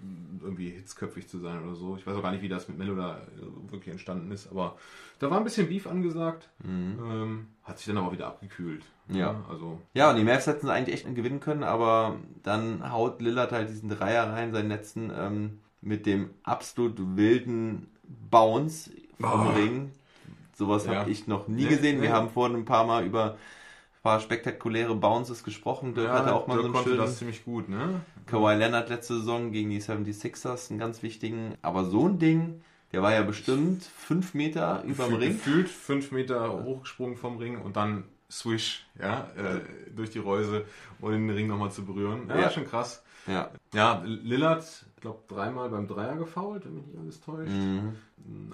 [0.42, 1.96] irgendwie hitzköpfig zu sein oder so.
[1.96, 4.50] Ich weiß auch gar nicht, wie das mit Mello da äh, wirklich entstanden ist.
[4.50, 4.76] Aber
[5.18, 6.48] da war ein bisschen Beef angesagt.
[6.64, 8.84] Ähm, hat sich dann aber wieder abgekühlt.
[9.08, 9.16] Mhm.
[9.16, 9.32] Ja.
[9.32, 9.44] Ne?
[9.48, 13.52] Also Ja, und die Mavs hätten es eigentlich echt gewinnen können, aber dann haut Lillard
[13.52, 17.88] halt diesen Dreier rein, seinen letzten, ähm, mit dem absolut wilden
[18.30, 18.90] Bounce
[19.20, 19.50] vom Oh.
[19.50, 19.90] Ring.
[20.54, 20.96] Sowas Ja.
[20.96, 22.02] habe ich noch nie Nee, gesehen.
[22.02, 22.14] Wir nee.
[22.14, 25.94] haben vorhin ein paar Mal über ein paar spektakuläre Bounces gesprochen.
[25.94, 28.00] Dirk hatte auch mal Dirk so einen schönen das ziemlich gut, ne?
[28.26, 31.54] Kawhi Leonard letzte Saison gegen die 76ers, einen ganz wichtigen.
[31.62, 32.60] Aber so ein Ding,
[32.92, 35.32] der war ja bestimmt fünf Meter überm Gefühl- Ring.
[35.32, 39.60] Gefühlt fünf Meter hochgesprungen vom Ring und dann Swish, ja, äh,
[39.96, 40.64] durch die Reuse
[41.00, 42.26] und den Ring nochmal zu berühren.
[42.28, 42.50] Ja, Ja.
[42.50, 43.02] schon krass.
[43.30, 43.50] Ja.
[43.72, 44.62] Ja, Lillard,
[44.96, 47.52] ich glaube, dreimal beim Dreier gefoult, wenn mich nicht alles täuscht.
[47.52, 47.96] Mhm.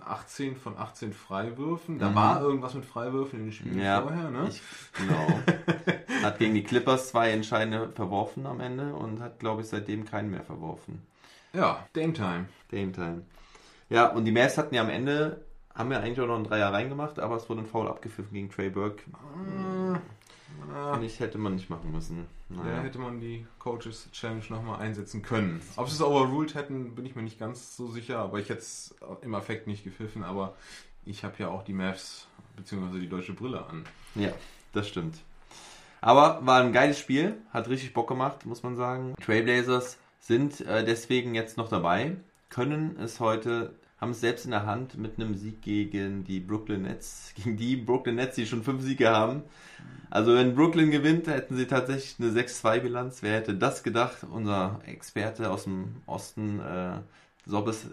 [0.05, 1.99] 18 von 18 Freiwürfen.
[1.99, 2.15] Da Mhm.
[2.15, 4.47] war irgendwas mit Freiwürfen in den Spielen Ja, vorher, ne?
[4.49, 4.61] ich,
[4.99, 5.27] genau.
[6.23, 10.31] hat gegen die Clippers zwei entscheidende verworfen am Ende und hat, glaube ich, seitdem keinen
[10.31, 11.03] mehr verworfen.
[11.53, 12.45] Ja, Dame Time.
[12.71, 13.23] Dame Time.
[13.89, 16.73] Ja, und die Mavs hatten ja am Ende, haben ja eigentlich auch noch einen Dreier
[16.73, 19.03] reingemacht, aber es wurde ein Foul abgepfiffen gegen Trey Burke.
[20.73, 22.27] Ah, Finde ich, hätte man nicht machen müssen.
[22.49, 22.81] Da Naja.
[22.83, 25.61] hätte man die Coaches Challenge nochmal einsetzen können.
[25.77, 28.61] Ob sie es overruled hätten, bin ich mir nicht ganz so sicher, aber ich hätte
[28.61, 30.55] es im Affekt nicht gepfiffen, aber
[31.05, 32.99] ich habe ja auch die Mavs bzw.
[33.01, 33.85] die deutsche Brille an.
[34.15, 34.33] Ja,
[34.73, 35.19] das stimmt.
[36.01, 39.15] Aber war ein geiles Spiel, hat richtig Bock gemacht, muss man sagen.
[39.25, 42.17] Trailblazers sind äh, deswegen jetzt noch dabei,
[42.51, 46.83] können es heute, haben es selbst in der Hand mit einem Sieg gegen die Brooklyn
[46.83, 49.43] Nets, gegen die Brooklyn Nets, die schon fünf Siege haben.
[50.11, 53.23] Also wenn Brooklyn gewinnt, hätten sie tatsächlich eine 6-2-Bilanz.
[53.23, 54.19] Wer hätte das gedacht?
[54.31, 57.01] Unser Experte aus dem Osten, äh,
[57.45, 57.87] Sobbes,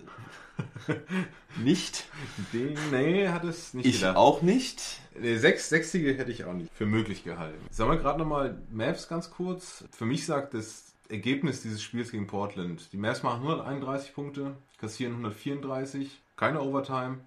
[1.58, 2.06] nicht.
[2.52, 4.18] Den, nee, hat es nicht Ich gedacht.
[4.18, 4.82] auch nicht.
[5.20, 7.60] Nee, Sechs, sechs Siege hätte ich auch nicht für möglich gehalten.
[7.72, 9.86] Sagen wir gerade nochmal Mavs ganz kurz.
[9.92, 12.91] Für mich sagt das Ergebnis dieses Spiels gegen Portland.
[12.91, 17.19] Die Mavs machen 131 Punkte, kassieren 134, keine Overtime.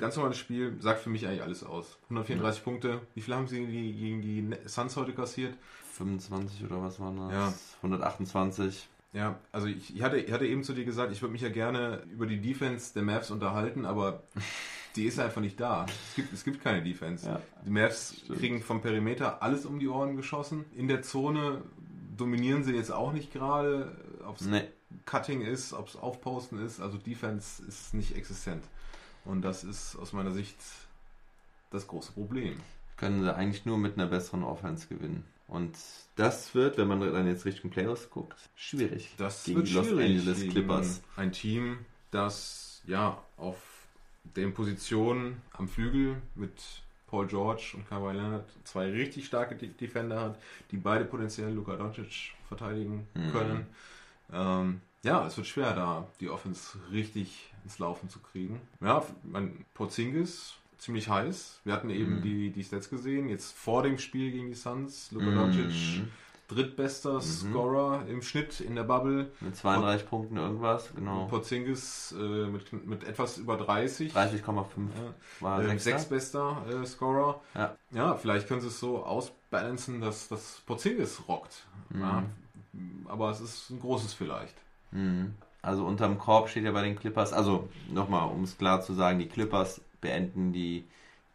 [0.00, 1.96] Ganz normales Spiel, sagt für mich eigentlich alles aus.
[2.10, 3.00] 134 Punkte.
[3.14, 5.54] Wie viel haben sie gegen die, gegen die Ne- Suns heute kassiert?
[5.94, 7.32] 25 oder was war das?
[7.32, 7.54] Ja.
[7.78, 8.88] 128.
[9.14, 11.48] Ja, also ich, ich, hatte, ich hatte eben zu dir gesagt, ich würde mich ja
[11.48, 14.22] gerne über die Defense der Mavs unterhalten, aber
[14.96, 15.86] die ist einfach nicht da.
[15.86, 17.26] Es gibt, es gibt keine Defense.
[17.26, 18.38] Ja, die Mavs stimmt.
[18.38, 20.66] kriegen vom Perimeter alles um die Ohren geschossen.
[20.76, 21.62] In der Zone
[22.22, 23.90] dominieren sie jetzt auch nicht gerade,
[24.24, 24.68] ob es Nee.
[25.06, 26.80] Cutting ist, ob es Aufposten ist.
[26.80, 28.62] Also Defense ist nicht existent.
[29.24, 30.56] Und das ist aus meiner Sicht
[31.70, 32.60] das große Problem.
[32.96, 35.24] können sie eigentlich nur mit einer besseren Offense gewinnen.
[35.48, 35.76] Und
[36.14, 39.14] das wird, wenn man dann jetzt Richtung Playoffs guckt, schwierig.
[39.18, 41.02] Das gegen wird die Los schwierig Angeles Clippers.
[41.16, 41.78] Ein Team,
[42.12, 43.58] das ja auf
[44.36, 46.52] den Positionen am Flügel mit
[47.12, 50.38] Paul George und Kawhi Leonard zwei richtig starke De Defender hat,
[50.70, 53.66] die beide potenziell Luka Doncic verteidigen können.
[54.32, 58.62] Ähm, ja, es wird schwer, da die Offense richtig ins Laufen zu kriegen.
[58.80, 61.60] Ja, mein Porzingis ziemlich heiß.
[61.64, 63.28] Wir hatten eben die, die Stats gesehen.
[63.28, 66.04] Jetzt vor dem Spiel gegen die Suns, Luka Doncic
[66.48, 69.30] drittbester Scorer im Schnitt in der Bubble.
[69.40, 71.26] Mit 32 Punkten irgendwas, genau.
[71.26, 74.12] Porzingis äh, mit, mit etwas über 30.
[74.14, 74.64] 30,5
[75.40, 75.90] war Äh, Sechster.
[75.90, 77.40] sechstbester äh, Scorer.
[77.54, 77.76] Ja.
[77.92, 81.64] ja, vielleicht können sie es so ausbalancen, dass das Porzingis rockt.
[81.98, 82.24] Ja,
[83.06, 84.54] aber es ist ein großes vielleicht.
[84.90, 85.34] Mhm.
[85.62, 89.18] Also unterm Korb steht ja bei den Clippers, also nochmal, um es klar zu sagen,
[89.20, 90.84] die Clippers beenden die,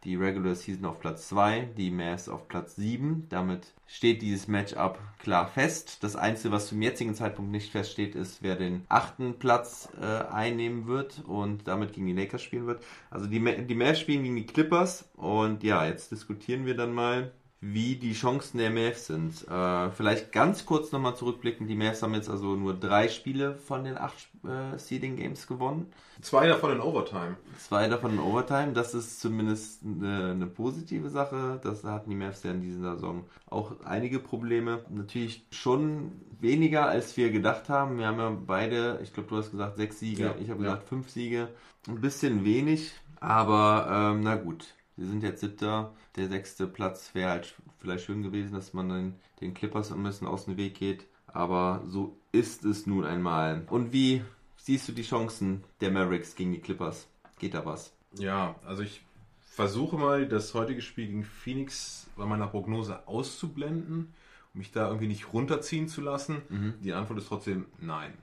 [0.04, 3.28] die Regular Season auf Platz 2, die Mavs auf Platz 7.
[3.30, 6.04] Damit steht dieses Matchup klar fest.
[6.04, 10.88] Das Einzige, was zum jetzigen Zeitpunkt nicht feststeht, ist, wer den achten Platz äh, einnehmen
[10.88, 12.84] wird und damit gegen die Lakers spielen wird.
[13.10, 17.32] Also die, die Mavs spielen gegen die Clippers und ja, jetzt diskutieren wir dann mal,
[17.60, 19.48] wie die Chancen der Mavs sind.
[19.48, 21.67] Äh, vielleicht ganz kurz nochmal zurückblicken.
[21.67, 25.91] Die Mavs haben jetzt also nur drei Spiele von den acht äh, Seeding Games gewonnen.
[26.22, 27.38] Zwei davon in Overtime.
[27.58, 28.74] Zwei davon in Overtime.
[28.74, 31.60] Das ist zumindest eine, eine positive Sache.
[31.63, 34.86] Das hatten die Mavs ja in dieser Saison auch einige Probleme.
[34.89, 37.98] Natürlich schon weniger, als wir gedacht haben.
[37.98, 40.24] Wir haben ja beide, ich glaube, du hast gesagt sechs Siege.
[40.24, 40.70] Ja, ich habe ja.
[40.70, 41.48] gesagt fünf Siege.
[41.88, 44.77] Ein bisschen wenig, aber ähm, na gut.
[44.98, 45.94] Wir sind jetzt siebter.
[46.16, 50.28] Der sechste Platz wäre halt vielleicht schön gewesen, dass man den, den Clippers ein bisschen
[50.28, 51.06] aus dem Weg geht.
[51.28, 53.64] Aber so ist es nun einmal.
[53.70, 54.24] Und wie
[54.58, 57.08] siehst du die Chancen der Mavericks gegen die Clippers?
[57.38, 57.94] Geht da was?
[58.14, 59.02] Ja, also ich
[59.44, 64.14] versuche mal, das heutige Spiel gegen Phoenix bei meiner Prognose auszublenden,
[64.54, 66.42] um mich da irgendwie nicht runterziehen zu lassen.
[66.82, 68.14] Die Antwort ist trotzdem nein.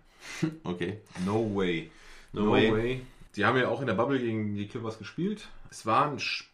[0.64, 1.00] Okay.
[1.24, 1.90] No way.
[2.32, 3.02] No way.
[3.36, 5.48] Die haben ja auch in der Bubble gegen die Clippers gespielt.
[5.70, 6.53] Es war ein Spiel,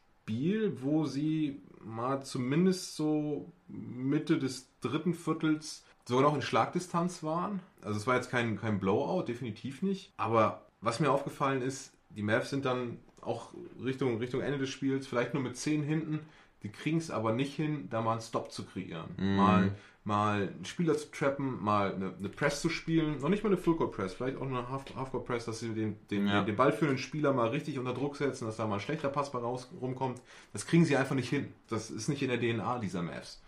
[0.82, 7.60] wo sie mal zumindest so Mitte des dritten Viertels sogar noch in Schlagdistanz waren.
[7.82, 10.12] Also es war jetzt kein, kein Blowout, definitiv nicht.
[10.16, 15.06] Aber was mir aufgefallen ist, die Mavs sind dann auch Richtung, Richtung Ende des Spiels
[15.06, 16.20] vielleicht nur mit 10 hinten.
[16.62, 19.08] Die kriegen es aber nicht hin, da mal einen Stop zu kreieren.
[19.16, 19.72] Mal,
[20.04, 23.18] mal einen Spieler zu trappen, mal eine, eine Press zu spielen.
[23.20, 25.96] Noch nicht mal eine Fullcourt Press, vielleicht auch eine Half- Halfcourt Press, dass sie den,
[26.10, 26.42] den, Ja.
[26.42, 29.38] den ballführenden Spieler mal richtig unter Druck setzen, dass da mal ein schlechter Pass bei
[29.38, 30.20] raus rumkommt.
[30.52, 31.52] Das kriegen sie einfach nicht hin.
[31.68, 33.42] Das ist nicht in der DNA dieser Mavs.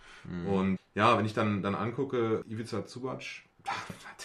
[0.48, 3.22] Und ja, wenn ich dann, dann angucke, Ivica Zubac,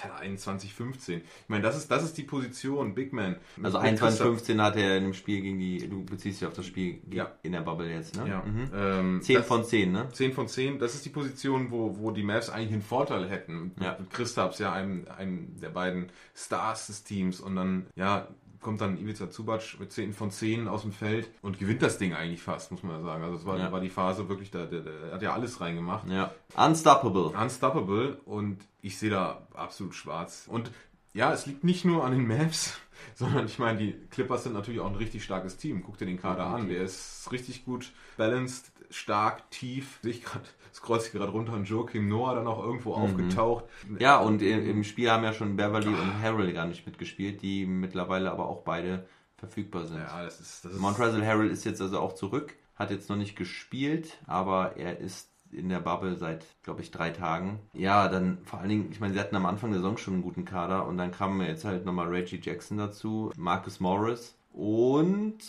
[0.03, 1.19] der 21, 15.
[1.19, 3.37] Ich meine, das ist, das ist die Position, Big Man.
[3.63, 6.53] Also Mit Christoph- 21-15 hat er in dem Spiel gegen die, du beziehst dich auf
[6.53, 7.31] das Spiel Ja.
[7.43, 8.27] in der Bubble jetzt, ne?
[8.29, 8.43] Ja.
[8.43, 8.69] Mhm.
[8.75, 10.09] Ähm, 10 das- von 10, ne?
[10.11, 13.71] 10 von 10, das ist die Position, wo, wo die Mavs eigentlich einen Vorteil hätten.
[13.81, 13.97] Ja.
[13.99, 17.39] Mit Christaps, ja, einem, einem der beiden Stars des Teams.
[17.39, 18.27] Und dann, ja,
[18.61, 22.13] kommt dann Ivica Zubac mit 10 von 10 aus dem Feld und gewinnt das Ding
[22.13, 23.23] eigentlich fast, muss man ja sagen.
[23.23, 23.71] Also es war, Ja.
[23.71, 26.07] war die Phase wirklich, da, der, der hat ja alles reingemacht.
[26.07, 26.33] Ja.
[26.55, 27.37] Unstoppable.
[27.39, 30.47] Unstoppable und ich sehe da absolut schwarz.
[30.49, 30.71] Und
[31.13, 32.79] ja, es liegt nicht nur an den Mavs,
[33.15, 35.83] sondern ich meine, die Clippers sind natürlich auch ein richtig starkes Team.
[35.83, 39.99] Guck dir den Kader an, der ist richtig gut balanced, stark, tief.
[40.03, 40.45] Sehe ich gerade,
[40.77, 43.65] scroll ich gerade runter und Joachim Noah dann auch irgendwo aufgetaucht.
[43.99, 48.31] Ja, und im, Spiel haben ja schon Beverly und Harrell gar nicht mitgespielt, die mittlerweile
[48.31, 49.97] aber auch beide verfügbar sind.
[49.97, 53.35] Ja, das ist, das Montrezl Harrell ist jetzt also auch zurück, hat jetzt noch nicht
[53.35, 57.59] gespielt, aber er ist in der Bubble seit, glaube ich, drei Tagen.
[57.73, 60.23] Ja, dann vor allen Dingen, ich meine, sie hatten am Anfang der Saison schon einen
[60.23, 65.39] guten Kader und dann kam jetzt halt nochmal Reggie Jackson dazu, Marcus Morris und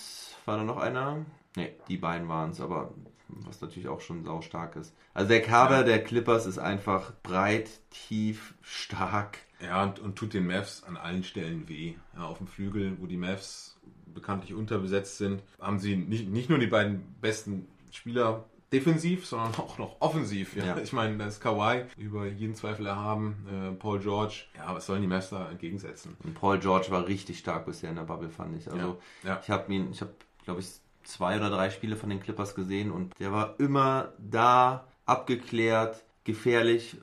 [0.46, 1.26] war da noch einer?
[1.56, 2.94] Ne, die beiden waren es, aber
[3.28, 4.94] was natürlich auch schon sau stark ist.
[5.14, 9.38] Also der Kader der Clippers ist einfach breit, tief, stark.
[9.60, 11.94] Ja, und, und tut den Mavs an allen Stellen weh.
[12.16, 16.58] Ja, auf dem Flügel, wo die Mavs bekanntlich unterbesetzt sind, haben sie nicht, nicht nur
[16.58, 20.54] die beiden besten Spieler defensiv, sondern auch noch offensiv.
[20.56, 20.66] Ja.
[20.66, 20.78] Ja.
[20.78, 24.44] Ich meine, da ist Kawhi über jeden Zweifel erhaben, äh, Paul George.
[24.56, 26.16] Ja, was sollen die Mavs da entgegensetzen?
[26.22, 28.70] Und Paul George war richtig stark bisher in der Bubble, fand ich.
[28.70, 29.40] Also Ja, ja.
[29.42, 30.12] ich habe ihn, ich habe,
[30.44, 30.68] glaube ich,
[31.08, 36.96] zwei oder drei Spiele von den Clippers gesehen und der war immer da, abgeklärt, gefährlich,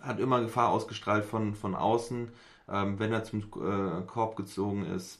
[0.00, 2.28] hat immer Gefahr ausgestrahlt von, von außen.
[2.68, 5.18] Ähm, wenn er zum äh, Korb gezogen ist,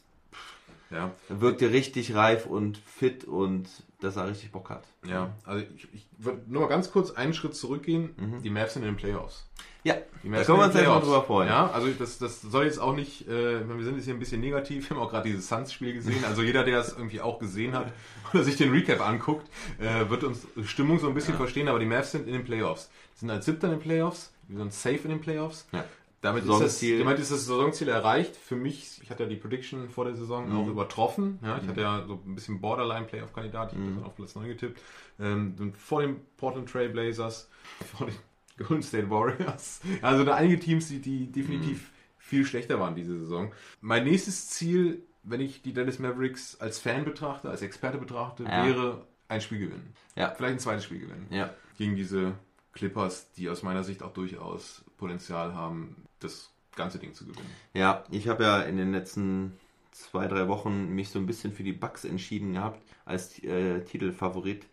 [0.89, 3.67] Ja, er wirkte richtig reif und fit und
[3.99, 4.85] dass er richtig Bock hat.
[5.05, 5.29] ja.
[5.43, 8.39] Also ich, ich würde nur mal ganz kurz einen Schritt zurückgehen.
[8.41, 9.45] Die Mavs sind in den Playoffs.
[9.85, 11.49] Ja, Die da können wir uns jetzt mal drüber freuen.
[11.49, 14.39] Ja, also das, das soll jetzt auch nicht, äh, wir sind jetzt hier ein bisschen
[14.39, 16.23] negativ, wir haben auch gerade dieses Suns-Spiel gesehen.
[16.25, 17.91] Also jeder, der das irgendwie auch gesehen hat
[18.33, 19.45] oder sich den Recap anguckt,
[19.79, 22.89] äh, wird uns Stimmung so ein bisschen verstehen, aber die Mavs sind in den Playoffs.
[23.15, 25.67] Die sind als Siebter in den Playoffs, wir sind safe in den Playoffs.
[25.73, 25.83] Ja.
[26.21, 26.99] Damit ist, das, Saisonziel.
[26.99, 28.33] damit ist das Saisonziel erreicht.
[28.37, 30.57] Für mich, ich hatte ja die Prediction vor der Saison Mhm.
[30.57, 31.37] auch übertroffen.
[31.43, 33.73] Ja, ich hatte ja so ein bisschen Borderline-Playoff-Kandidat.
[33.73, 33.97] Ich Mhm.
[33.97, 34.79] habe auf Platz 9 getippt.
[35.19, 37.49] Ähm, vor den Portland Trail Blazers,
[37.97, 38.15] vor den
[38.57, 39.81] Golden State Warriors.
[40.01, 41.87] Also da einige Teams, die, die definitiv Mhm.
[42.17, 43.51] viel schlechter waren diese Saison.
[43.81, 48.65] Mein nächstes Ziel, wenn ich die Dallas Mavericks als Fan betrachte, als Experte betrachte, Ja.
[48.65, 49.93] wäre ein Spiel gewinnen.
[50.15, 50.31] Ja.
[50.35, 51.53] Vielleicht ein zweites Spiel gewinnen Ja.
[51.77, 52.33] gegen diese
[52.73, 57.49] Clippers, die aus meiner Sicht auch durchaus Potenzial haben, das ganze Ding zu gewinnen.
[57.73, 59.53] Ja, ich habe ja in den letzten
[59.91, 64.65] zwei, drei Wochen mich so ein bisschen für die Bucks entschieden gehabt als äh, Titelfavorit.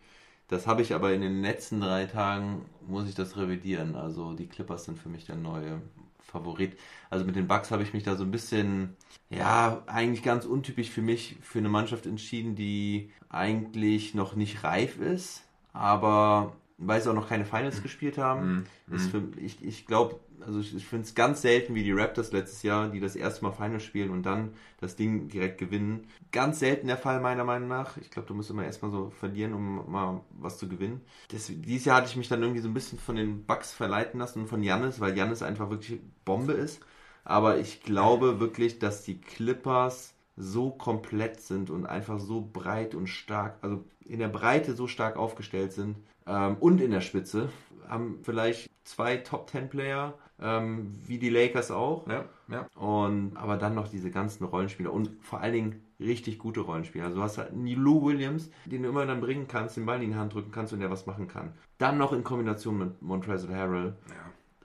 [0.51, 3.95] Das habe ich aber in den letzten drei Tagen, muss ich das revidieren.
[3.95, 5.81] Also die Clippers sind für mich der neue
[6.19, 6.77] Favorit.
[7.09, 8.97] Also mit den Bucks habe ich mich da so ein bisschen,
[9.29, 14.99] ja, eigentlich ganz untypisch für mich, für eine Mannschaft entschieden, die eigentlich noch nicht reif
[14.99, 16.51] ist, aber
[16.83, 20.75] weil sie auch noch keine Finals gespielt haben, ist für, ich, ich glaube, also ich,
[20.75, 23.83] ich finde es ganz selten wie die Raptors letztes Jahr, die das erste Mal Finals
[23.83, 26.07] spielen und dann das Ding direkt gewinnen.
[26.31, 27.97] Ganz selten der Fall meiner Meinung nach.
[27.97, 31.01] Ich glaube, du musst immer erstmal so verlieren, um mal was zu gewinnen.
[31.29, 34.19] Das, dieses Jahr hatte ich mich dann irgendwie so ein bisschen von den Bucks verleiten
[34.19, 36.81] lassen und von Jannis, weil Jannis einfach wirklich Bombe ist.
[37.23, 43.07] Aber ich glaube wirklich, dass die Clippers so komplett sind und einfach so breit und
[43.07, 47.49] stark, also in der Breite so stark aufgestellt sind ähm, und in der Spitze,
[47.91, 52.07] haben vielleicht zwei Top-10-Player, ähm, wie die Lakers auch.
[52.07, 52.67] Ja, ja.
[52.75, 57.05] Und, aber dann noch diese ganzen Rollenspieler und vor allen Dingen richtig gute Rollenspieler.
[57.05, 60.01] Also du hast halt einen Lou Williams, den du immer dann bringen kannst, den Ball
[60.01, 61.53] in die Hand drücken kannst und der was machen kann.
[61.77, 63.95] Dann noch in Kombination mit Montrezl Harrell.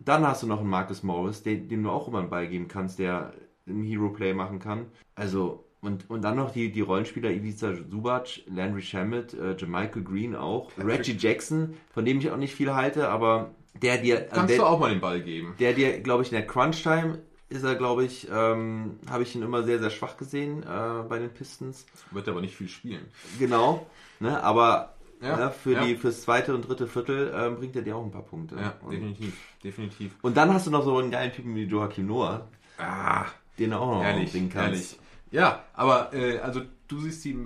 [0.00, 2.68] Dann hast du noch einen Marcus Morris, den, dem du auch immer einen Ball geben
[2.68, 3.32] kannst, der
[3.66, 4.86] einen Hero-Play machen kann.
[5.14, 10.34] Also, und, und dann noch die, die Rollenspieler Ivica Subac, Landry Shamet, äh, Jermichael Green
[10.34, 13.50] auch, Reggie Jackson, von dem ich auch nicht viel halte, aber
[13.82, 14.16] der dir...
[14.22, 15.54] also Kannst der, du auch mal den Ball geben.
[15.58, 19.42] der dir, glaube ich, in der Crunch-Time ist er, glaube ich, ähm, habe ich ihn
[19.42, 21.86] immer sehr, sehr schwach gesehen äh, bei den Pistons.
[22.10, 23.06] Wird aber nicht viel spielen.
[23.38, 23.86] Genau,
[24.18, 25.84] ne, aber Ja, ne, für ja.
[25.84, 28.56] die fürs zweite und dritte Viertel ähm, bringt er dir auch ein paar Punkte.
[28.56, 29.36] Ja, und, definitiv.
[29.62, 30.12] Definitiv.
[30.22, 33.26] und dann hast du noch so einen geilen Typen wie Joachim Noah, Ah,
[33.58, 34.58] den du auch noch bringen kannst.
[34.58, 34.98] ehrlich.
[35.30, 37.36] Ja, aber äh, also du siehst die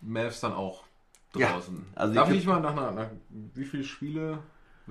[0.00, 0.84] Mavs dann auch
[1.36, 1.86] Ja, draußen.
[1.94, 4.38] also Darf ich- ich mal nach, nach, nach wie viele Spiele?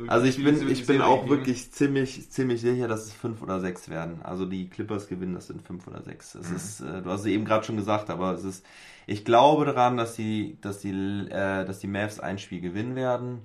[0.08, 1.30] Also ich bin, ich bin auch geben?
[1.38, 4.22] wirklich ziemlich, ziemlich sicher, dass es fünf oder sechs werden.
[4.24, 6.34] Also die Clippers gewinnen, das sind fünf oder sechs.
[6.34, 8.66] Es ist, äh, du hast es eben gerade schon gesagt, aber es ist,
[9.06, 10.92] ich glaube daran, dass die, dass die,
[11.30, 13.42] äh, dass die Mavs ein Spiel gewinnen werden.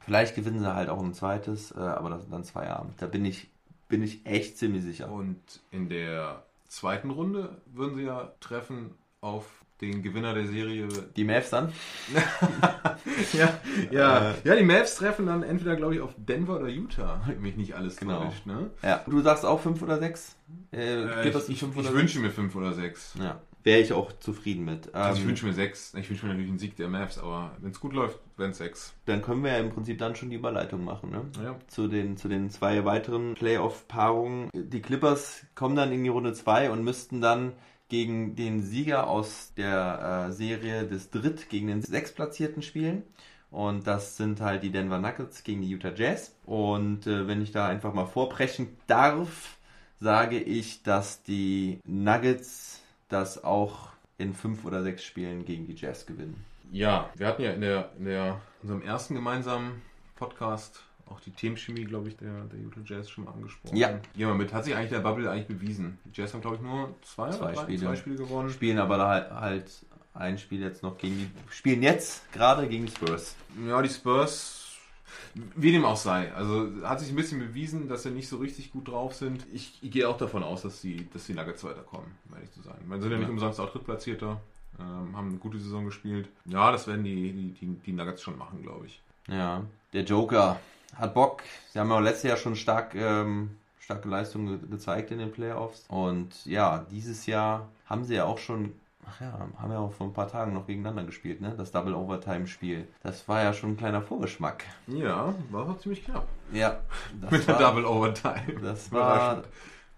[0.00, 3.00] Vielleicht gewinnen sie halt auch ein zweites, äh, aber das sind dann zwei Abend.
[3.00, 3.48] Da bin ich,
[3.88, 5.12] bin ich echt ziemlich sicher.
[5.12, 5.38] Und
[5.70, 9.44] in der zweiten Runde würden sie ja treffen auf
[9.80, 10.88] den Gewinner der Serie.
[11.16, 11.72] Die Mavs dann?
[13.32, 13.58] Ja,
[13.90, 14.30] ja.
[14.30, 14.34] Äh.
[14.44, 17.74] ja, die Mavs treffen dann entweder, glaube ich, auf Denver oder Utah, wenn mich nicht
[17.74, 18.24] alles Genau.
[18.24, 18.46] täuscht.
[18.46, 18.70] Ne?
[18.82, 19.02] Ja.
[19.06, 20.36] Du sagst auch fünf oder sechs?
[20.72, 23.14] Äh, Äh, ich ich, ich wünsche mir fünf oder sechs.
[23.18, 23.40] Ja.
[23.62, 24.94] Wäre ich auch zufrieden mit.
[24.94, 25.92] Also ich Ähm, wünsche mir sechs.
[25.94, 28.58] Ich wünsche mir natürlich einen Sieg der Mavs, aber wenn es gut läuft, wären es
[28.58, 28.94] sechs.
[29.04, 31.22] dann können wir ja im Prinzip dann schon die Überleitung machen, ne?
[31.44, 31.56] Ja.
[31.66, 34.48] zu den, zu den zwei weiteren Playoff-Paarungen.
[34.54, 37.52] Die Clippers kommen dann in die Runde 2 und müssten dann
[37.88, 43.02] gegen den Sieger aus der äh, Serie des Dritt gegen den Sechstplatzierten spielen.
[43.50, 46.36] Und das sind halt die Denver Nuggets gegen die Utah Jazz.
[46.46, 49.56] Und äh, wenn ich da einfach mal vorbrechen darf,
[49.98, 52.79] sage ich, dass die Nuggets
[53.12, 56.44] das auch in fünf oder sechs Spielen gegen die Jazz gewinnen.
[56.72, 59.82] Ja, wir hatten ja in der, in der unserem ersten gemeinsamen
[60.16, 63.76] Podcast auch die Teamchemie, glaube ich, der, der Utah Jazz schon mal angesprochen.
[63.76, 63.88] Ja.
[63.88, 64.52] Gehen wir mit.
[64.52, 65.98] Hat sich eigentlich der Bubble eigentlich bewiesen.
[66.04, 67.80] Die Jazz haben, glaube ich, nur zwei, Zwei oder drei, Spiele.
[67.80, 68.50] zwei Spiele gewonnen.
[68.50, 69.70] Spielen aber da halt, halt
[70.14, 71.30] ein Spiel jetzt noch gegen die.
[71.52, 73.34] Spielen jetzt gerade gegen die Spurs.
[73.66, 74.59] Ja, die Spurs,
[75.56, 76.32] wie dem auch sei.
[76.34, 79.44] Also hat sich ein bisschen bewiesen, dass sie nicht so richtig gut drauf sind.
[79.52, 82.62] Ich, ich gehe auch davon aus, dass die, dass die Nuggets weiterkommen, um ehrlich zu
[82.62, 82.76] sein.
[82.86, 83.32] Man sind ja nicht Ja.
[83.32, 84.40] umsonst auch Drittplatzierter,
[84.78, 86.28] ähm, haben eine gute Saison gespielt.
[86.46, 89.00] Ja, das werden die, die, die, die Nuggets schon machen, glaube ich.
[89.28, 89.62] Ja.
[89.92, 90.58] Der Joker
[90.96, 91.42] hat Bock.
[91.72, 95.84] Sie haben ja letztes Jahr schon stark, ähm, starke Leistungen ge gezeigt in den Playoffs.
[95.88, 98.72] Und ja, dieses Jahr haben sie ja auch schon.
[99.12, 101.54] Ach ja, haben ja auch vor ein paar Tagen noch gegeneinander gespielt, ne?
[101.56, 102.86] Das Double Overtime Spiel.
[103.02, 104.64] Das war ja schon ein kleiner Vorgeschmack.
[104.86, 106.26] Ja, war auch ziemlich knapp.
[106.52, 106.80] Ja.
[107.30, 108.60] Mit der war- Double Overtime.
[108.62, 109.42] Das war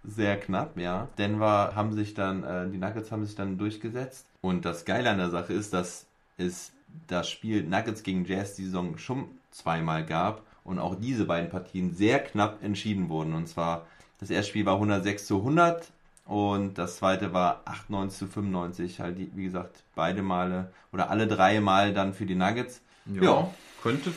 [0.04, 1.08] sehr knapp, ja.
[1.18, 4.26] Denver haben sich dann, äh, die Nuggets haben sich dann durchgesetzt.
[4.40, 6.06] Und das Geile an der Sache ist, dass
[6.38, 6.72] es
[7.06, 11.94] das Spiel Nuggets gegen Jazz die Saison schon zweimal gab und auch diese beiden Partien
[11.94, 13.34] sehr knapp entschieden wurden.
[13.34, 13.86] Und zwar,
[14.20, 15.90] das erste Spiel war 106 zu 100
[16.24, 19.00] und das zweite war 98 zu 95.
[19.00, 22.80] Halt, die, wie gesagt, beide Male oder alle drei Mal dann für die Nuggets.
[23.06, 23.54] Ja, Ja.
[23.82, 24.12] könnte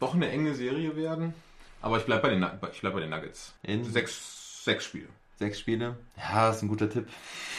[0.00, 1.34] doch eine enge Serie werden.
[1.80, 2.42] Aber ich bleibe bei, den
[2.72, 3.54] ich bleib bei den Nuggets.
[3.62, 5.06] In- Sechs, Sechs Spiele.
[5.38, 5.96] Sechs Spiele.
[6.16, 7.08] Ja, ist ein guter Tipp.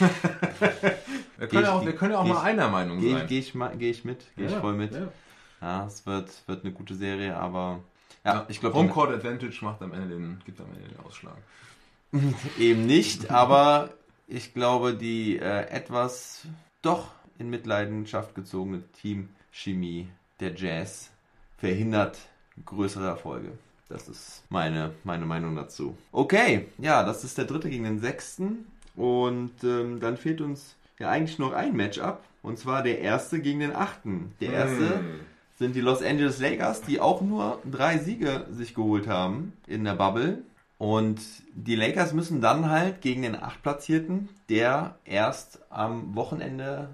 [1.38, 3.26] Wir können, ich- ja auch, wir können auch geh mal ich- einer Meinung Gehe sein.
[3.26, 4.24] geh ich, geh ich mit.
[4.36, 4.92] Gehe ich Ja, voll mit.
[4.92, 5.08] ja.
[5.60, 7.80] Ja, es wird, wird eine gute Serie, aber
[8.24, 11.36] ja, ich glaube Homecourt Advantage macht am Ende den, gibt am Ende den Ausschlag.
[12.58, 13.90] eben nicht, aber
[14.26, 16.46] ich glaube, die äh, etwas
[16.82, 20.08] doch in Mitleidenschaft gezogene Teamchemie
[20.40, 21.10] der Jazz
[21.58, 22.18] verhindert
[22.64, 23.52] größere Erfolge.
[23.88, 25.96] Das ist meine, meine Meinung dazu.
[26.10, 28.66] Okay, ja, das ist der dritte gegen den sechsten.
[28.96, 32.22] Und ähm, dann fehlt uns ja eigentlich noch ein Matchup.
[32.42, 34.32] Und zwar der erste gegen den achten.
[34.40, 35.04] Der erste
[35.58, 39.94] sind die Los Angeles Lakers, die auch nur drei Siege sich geholt haben in der
[39.94, 40.42] Bubble.
[40.78, 41.20] Und
[41.54, 46.88] die Lakers müssen dann halt gegen den Achtplatzierten, der erst am Wochenende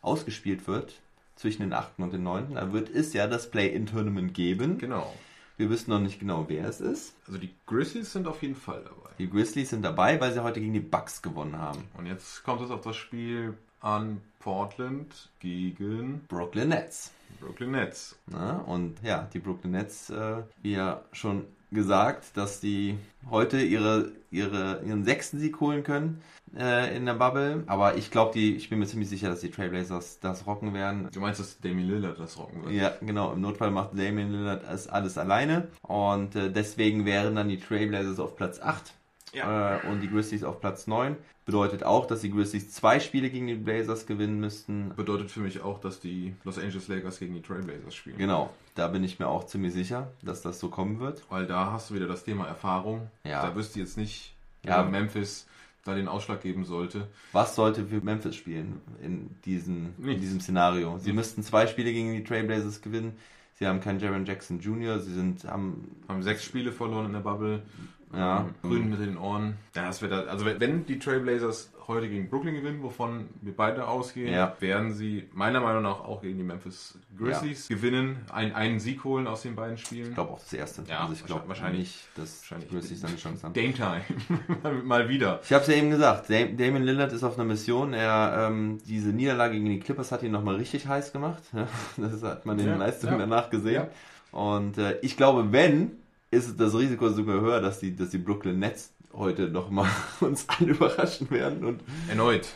[0.00, 0.94] ausgespielt wird,
[1.36, 2.54] zwischen den achten und den neunten.
[2.54, 4.78] Da wird es ja das Play-In-Tournament geben.
[4.78, 5.12] Genau.
[5.56, 7.14] Wir wissen noch nicht genau, wer es ist.
[7.26, 9.10] Also die Grizzlies sind auf jeden Fall dabei.
[9.18, 11.82] Die Grizzlies sind dabei, weil sie heute gegen die Bucks gewonnen haben.
[11.96, 17.12] Und jetzt kommt es auf das Spiel an Portland gegen Brooklyn Nets.
[17.40, 18.16] Brooklyn Nets.
[18.26, 18.62] Ne?
[18.66, 22.98] Und ja, die Brooklyn Nets, äh, wie ja schon gesagt, dass die
[23.30, 26.22] heute ihre, ihre, ihren sechsten Sieg holen können
[26.56, 27.64] äh, in der Bubble.
[27.66, 31.08] Aber ich glaube, ich bin mir ziemlich sicher, dass die Trailblazers das rocken werden.
[31.12, 32.74] Du meinst, dass Damian Lillard das rocken wird?
[32.74, 33.32] Ja, genau.
[33.32, 35.68] Im Notfall macht Damian Lillard das alles alleine.
[35.82, 38.94] Und äh, deswegen wären dann die Trailblazers auf Platz 8
[39.32, 39.76] Ja.
[39.78, 41.16] äh, und die Grizzlies auf Platz 9.
[41.44, 44.92] Bedeutet auch, dass die Grizzlies zwei Spiele gegen die Blazers gewinnen müssten.
[44.96, 48.18] Bedeutet für mich auch, dass die Los Angeles Lakers gegen die Trailblazers spielen.
[48.18, 51.22] Genau, da bin ich mir auch ziemlich sicher, dass das so kommen wird.
[51.30, 53.08] Weil da hast du wieder das Thema Erfahrung.
[53.24, 53.42] Ja.
[53.46, 54.78] Da wüsste jetzt nicht, Ja.
[54.78, 55.46] wer Memphis
[55.84, 57.08] da den Ausschlag geben sollte.
[57.32, 60.98] Was sollte für Memphis spielen in, diesen, in diesem Szenario?
[60.98, 63.16] Sie müssten zwei Spiele gegen die Trailblazers gewinnen.
[63.54, 67.20] Sie haben keinen Jaron Jackson Jr., sie sind, haben, Haben sechs Spiele verloren in der
[67.20, 67.62] Bubble.
[68.14, 69.56] Ja, Grün mit den Ohren.
[69.76, 73.88] Ja, das wird da, also wenn- die Trailblazers heute gegen Brooklyn gewinnen, wovon wir beide
[73.88, 74.54] ausgehen, Ja.
[74.60, 79.26] werden sie meiner Meinung nach auch gegen die Memphis Grizzlies gewinnen, ein, einen Sieg holen
[79.26, 80.08] aus den beiden Spielen.
[80.08, 80.82] ich glaube auch das erste.
[80.86, 82.68] Ja, also ich glaube wahrscheinlich- nicht, dass wahrscheinlich.
[82.68, 83.52] die Grizzlies dann eine Chance haben.
[83.54, 84.02] Game Time.
[84.84, 85.40] Mal wieder.
[85.42, 87.94] Ich habe es ja eben gesagt, Dam- Damian Lillard ist auf einer Mission.
[87.94, 91.42] Er, ähm, diese Niederlage gegen die Clippers hat ihn nochmal richtig heiß gemacht.
[91.54, 93.18] Ja, Das hat man in Ja, den Leistungen ja.
[93.20, 93.74] danach gesehen.
[93.74, 94.38] Ja.
[94.38, 95.92] Und äh, ich glaube, wenn,
[96.30, 99.88] ist das Risiko sogar höher, dass die, dass die Brooklyn Nets heute nochmal
[100.20, 101.64] uns alle überraschen werden.
[101.64, 102.46] Und Erneut.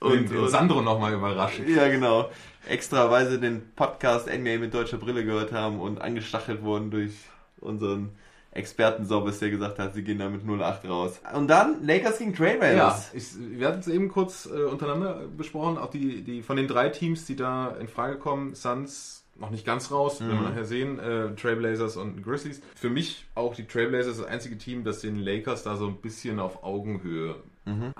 [0.00, 1.68] Und- Und, und- Sandro nochmal überraschen.
[1.74, 2.30] ja, genau,
[2.68, 7.12] extraweise den Podcast NBA mit deutscher Brille gehört haben und angestachelt wurden durch
[7.60, 8.10] unseren
[8.52, 11.20] Experten Sobbes, der gesagt hat, sie gehen da mit 0-8 raus.
[11.34, 13.14] Und dann Lakers gegen Ja, Trailblazers.
[13.14, 13.24] ich,
[13.58, 17.24] wir hatten es eben kurz äh, untereinander besprochen, auch die, die von den drei Teams,
[17.26, 21.34] die da in Frage kommen, Suns noch nicht ganz raus, werden wir nachher sehen, äh,
[21.34, 22.60] Trailblazers und Grizzlies.
[22.74, 26.40] Für mich auch die Trailblazers das einzige Team, das den Lakers da so ein bisschen
[26.40, 27.36] auf Augenhöhe,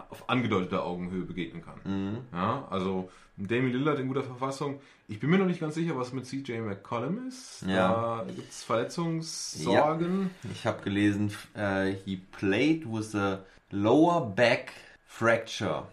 [0.08, 1.80] auf angedeuteter Augenhöhe begegnen kann.
[1.84, 2.18] Mhm.
[2.32, 4.80] Ja, also Damian Lillard in guter Verfassung.
[5.06, 7.64] Ich bin mir noch nicht ganz sicher, was mit CJ McCollum ist.
[7.66, 8.24] Ja.
[8.24, 10.30] Da gibt es Verletzungssorgen.
[10.52, 14.72] Ich habe gelesen, äh, he played with a lower back
[15.06, 15.86] fracture.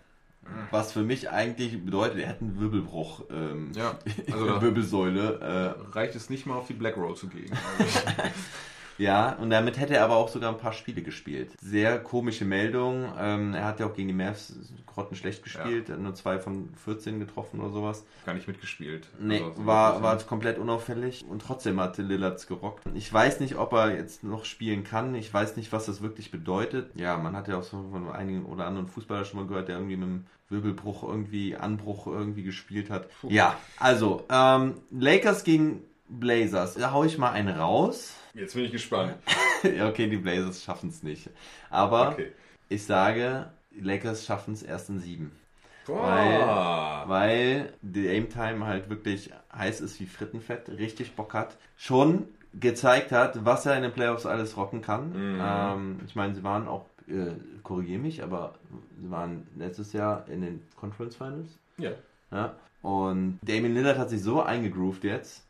[0.71, 5.75] Was für mich eigentlich bedeutet, er hat einen Wirbelbruch ähm, Ja, in also Wirbelsäule.
[5.91, 7.51] reicht es nicht mal auf die Black Roll zu gehen.
[7.79, 8.29] Äh,
[8.97, 11.51] ja, und damit hätte er aber auch sogar ein paar Spiele gespielt.
[11.61, 13.11] Sehr komische Meldung.
[13.19, 14.53] Ähm, er hat ja auch gegen die Mavs
[14.85, 15.89] grottenschlecht gespielt.
[15.89, 18.05] Er hat nur zwei von 14 getroffen oder sowas.
[18.25, 19.07] Gar nicht mitgespielt.
[19.19, 22.83] Nee, Also, war, war komplett unauffällig und trotzdem hatte Lillards gerockt.
[22.93, 25.13] Ich weiß nicht, ob er jetzt noch spielen kann.
[25.15, 26.91] Ich weiß nicht, was das wirklich bedeutet.
[26.95, 29.75] Ja, man hat ja auch so von einigen oder anderen Fußballern schon mal gehört, der
[29.77, 33.09] irgendwie mit einem Wirbelbruch irgendwie, Anbruch irgendwie gespielt hat.
[33.23, 36.75] Ja, also, ähm, Lakers gegen Blazers.
[36.75, 38.13] Da hau ich mal einen raus.
[38.33, 39.15] Jetzt bin ich gespannt.
[39.63, 41.29] ja, okay, die Blazers schaffen es nicht.
[41.69, 42.31] Aber Okay.
[42.69, 45.31] ich sage, die Lakers schaffen es erst in sieben.
[45.85, 47.03] Boah.
[47.07, 53.11] Weil die Aim Time halt wirklich heiß ist wie Frittenfett, richtig Bock hat, schon gezeigt
[53.11, 55.09] hat, was er in den Playoffs alles rocken kann.
[55.09, 55.41] Mhm.
[55.41, 57.33] Ähm, ich meine, sie waren auch, äh,
[57.63, 58.55] korrigiere mich, aber
[59.01, 61.49] sie waren letztes Jahr in den Conference Finals.
[61.77, 61.91] Ja.
[62.31, 62.55] Ja.
[62.81, 65.44] Und Damien Lillard hat sich so eingegroovt jetzt.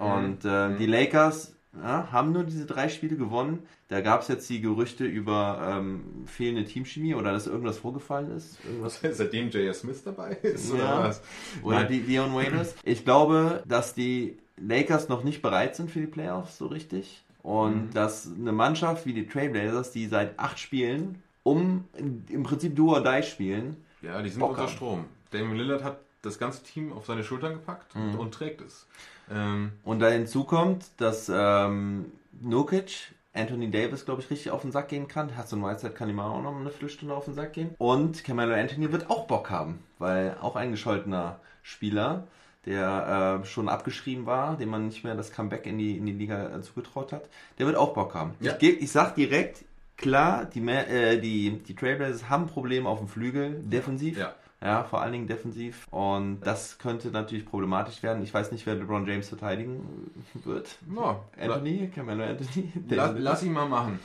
[0.00, 0.78] Und äh, Mhm.
[0.78, 3.60] die Lakers ja, haben nur diese drei Spiele gewonnen.
[3.88, 8.58] Da gab es jetzt die Gerüchte über ähm, fehlende Teamchemie oder dass irgendwas vorgefallen ist.
[8.64, 9.80] Irgendwas Seitdem J.S.
[9.80, 10.74] Smith dabei ist, Ja.
[10.74, 11.22] oder was?
[11.62, 12.74] oder die Dion Waiters.
[12.84, 17.22] Ich glaube, dass die Lakers noch nicht bereit sind für die Playoffs so richtig.
[17.42, 17.94] Und Mhm.
[17.94, 21.84] dass eine Mannschaft wie die Trailblazers, die seit acht Spielen um
[22.28, 24.68] im Prinzip Do or Die spielen, Ja, die sind Bock unter.
[24.68, 25.04] Strom.
[25.30, 28.18] Damon Lillard hat das ganze Team auf seine Schultern gepackt und, Mhm.
[28.18, 28.86] und trägt es.
[29.30, 32.06] Ähm, Und da hinzu kommt, dass ähm,
[32.40, 35.38] Nurkic Anthony Davis, glaube ich, richtig auf den Sack gehen kann.
[35.38, 37.70] Hudson Whiteside kann ihm auch noch eine Viertelstunde auf den Sack gehen.
[37.78, 42.26] Und Carmelo Anthony wird auch Bock haben, weil auch ein gescholtener Spieler,
[42.66, 46.12] der äh, schon abgeschrieben war, dem man nicht mehr das Comeback in die, in die
[46.12, 47.28] Liga äh, zugetraut hat,
[47.58, 48.34] der wird auch Bock haben.
[48.40, 48.52] Ja.
[48.52, 49.64] Ich, geb- ich sag direkt,
[49.96, 54.18] klar, die, äh, die, die Trailblazers haben Probleme auf dem Flügel, defensiv.
[54.18, 54.34] Ja.
[54.62, 55.86] Ja, vor allen Dingen defensiv.
[55.90, 58.22] Und das könnte natürlich problematisch werden.
[58.22, 60.12] Ich weiß nicht, wer LeBron James verteidigen
[60.44, 60.76] wird.
[60.94, 62.70] Ja, Anthony, Carmelo Anthony.
[62.90, 63.98] La, lass ihn mal machen.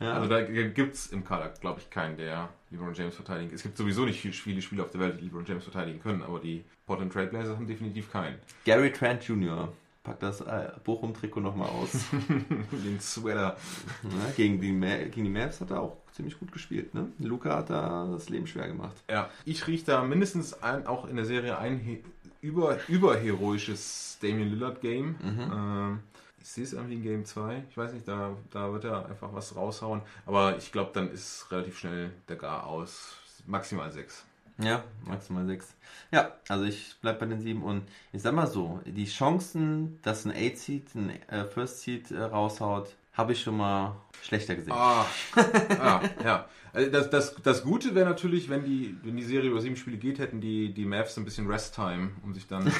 [0.00, 0.12] Ja.
[0.14, 3.54] Also da gibt es im Kader, glaube ich, keinen, der LeBron James verteidigen.
[3.54, 6.22] Es gibt sowieso nicht viel- viele Spieler auf der Welt, die LeBron James verteidigen können,
[6.22, 8.36] aber die Portland Trail Blazers haben definitiv keinen.
[8.66, 9.72] Gary Trent Jr.
[10.04, 11.90] Packt das äh, Bochum-Trikot nochmal aus.
[12.72, 13.56] Den Sweater.
[14.02, 16.92] ja, gegen, die Ma gegen die Mavs hat er auch ziemlich gut gespielt.
[16.92, 17.10] Ne?
[17.18, 18.94] Luca hat da das Leben schwer gemacht.
[19.10, 22.00] Ja, ich rieche da mindestens ein, auch in der Serie ein
[22.42, 25.16] über, überheroisches Damian Lillard Game.
[25.22, 26.00] Ähm,
[26.38, 27.64] ich sehe es irgendwie in Game 2.
[27.70, 30.02] Ich weiß nicht, da, da wird er einfach was raushauen.
[30.26, 33.16] Aber ich glaube, dann ist relativ schnell der Gar aus.
[33.46, 34.26] Maximal 6.
[34.58, 35.74] Ja, maximal sechs.
[36.12, 37.82] Ja, also ich bleib bei den sieben und
[38.12, 43.32] ich sag mal so, die Chancen, dass ein 8-Seed, ein äh, First-Seed äh, raushaut, habe
[43.32, 44.72] ich schon mal schlechter gesehen.
[44.72, 45.06] Ah,
[45.80, 46.48] ah ja.
[46.72, 49.96] Also Das, das, das Gute wäre natürlich, wenn die, wenn die Serie über sieben Spiele
[49.96, 52.70] geht, hätten die, die Mavs ein bisschen Rest-Time, um sich dann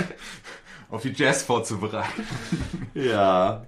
[0.90, 2.26] auf die Jazz vorzubereiten.
[2.94, 3.66] Ja.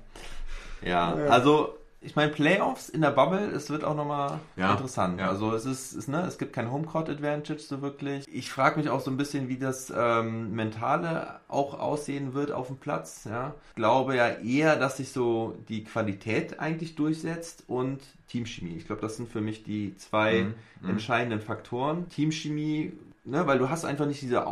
[0.82, 5.18] Ja, also ich meine, Playoffs in der Bubble, es wird auch nochmal Ja, interessant.
[5.18, 5.28] ja.
[5.28, 8.24] Also es ist, ist ne, es gibt kein Homecourt Advantage so wirklich.
[8.32, 12.68] Ich frage mich auch so ein bisschen, wie das ähm, Mentale auch aussehen wird auf
[12.68, 13.24] dem Platz.
[13.28, 13.54] Ja.
[13.70, 18.76] Ich glaube ja eher, dass sich so die Qualität eigentlich durchsetzt und Teamchemie.
[18.76, 20.46] Ich glaube, das sind für mich die zwei
[20.82, 22.08] Mhm, entscheidenden Faktoren.
[22.10, 22.92] Teamchemie,
[23.24, 24.44] ne, weil du hast einfach nicht diese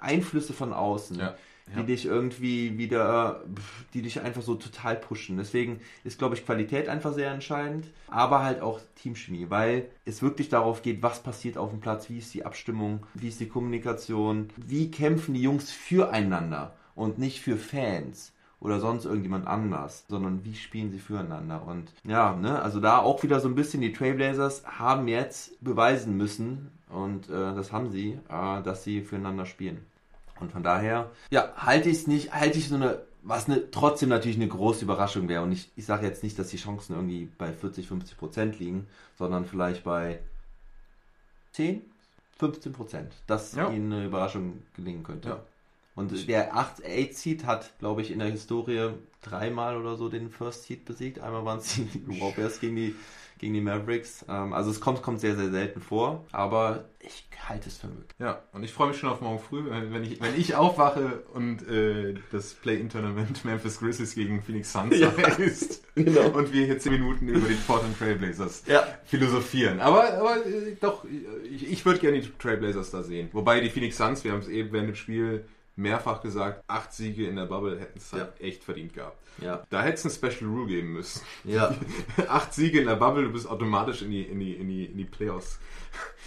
[0.00, 1.34] Einflüsse von außen Ja.
[1.74, 1.82] Die Ja.
[1.86, 3.42] dich irgendwie wieder,
[3.94, 5.36] die dich einfach so total pushen.
[5.36, 10.48] Deswegen ist, glaube ich, Qualität einfach sehr entscheidend, aber halt auch Teamchemie, weil es wirklich
[10.48, 14.48] darauf geht, was passiert auf dem Platz, wie ist die Abstimmung, wie ist die Kommunikation,
[14.56, 20.54] wie kämpfen die Jungs füreinander und nicht für Fans oder sonst irgendjemand anders, sondern wie
[20.56, 21.64] spielen sie füreinander.
[21.64, 26.16] Und ja, ne, also da auch wieder so ein bisschen die Trailblazers haben jetzt beweisen
[26.16, 29.84] müssen, und äh, das haben sie, äh, dass sie füreinander spielen.
[30.40, 34.08] Und von daher, ja, halte ich es nicht, halte ich so eine, was eine, trotzdem
[34.08, 35.42] natürlich eine große Überraschung wäre.
[35.42, 38.86] Und ich, ich sage jetzt nicht, dass die Chancen irgendwie bei 40, 50 Prozent liegen,
[39.18, 40.20] sondern vielleicht bei
[41.52, 41.82] 10,
[42.38, 43.70] 15 Prozent, dass Ja.
[43.70, 45.28] ihnen eine Überraschung gelingen könnte.
[45.28, 45.40] Ja.
[45.96, 50.30] Und der 8 8 Seed hat, glaube ich, in der Historie dreimal oder so den
[50.30, 51.18] First Seed besiegt.
[51.18, 51.88] Einmal waren es die
[52.20, 52.94] Warbears gegen die,
[53.38, 54.24] gegen die Mavericks.
[54.28, 56.26] Ähm, also es kommt, kommt sehr, sehr selten vor.
[56.32, 58.08] Aber ich halte es für möglich.
[58.18, 61.22] Ja, und ich freue mich schon auf morgen früh, wenn wenn ich, wenn ich aufwache
[61.32, 65.08] und äh, das Play-In-Tournament Memphis Grizzlies gegen Phoenix Suns Ja.
[65.38, 65.82] ist.
[65.94, 66.28] Genau.
[66.30, 68.84] Und wir hier 10 Minuten über die Portland Trailblazers Ja.
[69.04, 69.80] philosophieren.
[69.80, 71.04] Aber, aber äh, doch,
[71.50, 73.28] ich, ich würde gerne die Trailblazers da sehen.
[73.32, 75.44] Wobei die Phoenix Suns, wir haben es eben während dem Spiel
[75.78, 79.16] mehrfach gesagt, acht Siege in der Bubble hätten es halt echt verdient gehabt.
[79.40, 79.62] Ja.
[79.70, 81.22] Da hätte es ein Special Rule geben müssen.
[81.44, 81.74] Ja.
[82.28, 84.96] acht Siege in der Bubble, du bist automatisch in die, in die, in die, in
[84.98, 85.58] die Playoffs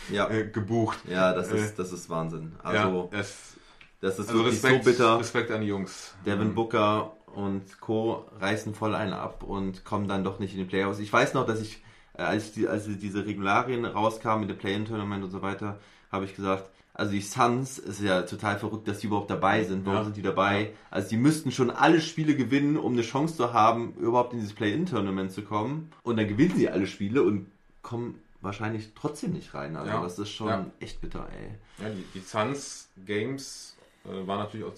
[0.09, 0.29] Ja.
[0.29, 0.97] äh, gebucht.
[1.07, 2.53] Ja, das Äh, ist, das ist Wahnsinn.
[2.63, 3.57] Also, ja, es,
[3.99, 5.19] das ist also wirklich Respekt, so bitter.
[5.19, 6.15] Respekt an die Jungs.
[6.25, 8.25] Devin Booker und Co.
[8.39, 10.99] reißen voll einen ab und kommen dann doch nicht in die Playoffs.
[10.99, 11.83] Ich weiß noch, dass ich,
[12.17, 15.77] äh, als, die, als diese Regularien rauskamen mit dem Play-In-Tournament und so weiter,
[16.11, 19.85] habe ich gesagt, also die Suns ist ja total verrückt, dass die überhaupt dabei sind.
[19.85, 20.03] Warum Ja.
[20.05, 20.71] sind die dabei?
[20.89, 24.53] Also die müssten schon alle Spiele gewinnen, um eine Chance zu haben, überhaupt in dieses
[24.53, 25.89] Play-In-Tournament zu kommen.
[26.03, 27.47] Und dann gewinnen sie alle Spiele und
[27.81, 29.75] kommen wahrscheinlich trotzdem nicht rein.
[29.75, 30.01] Also Ja.
[30.01, 30.65] das ist schon Ja.
[30.79, 31.85] echt bitter, ey.
[31.85, 34.73] Ja, die, die Suns Games äh, waren natürlich auch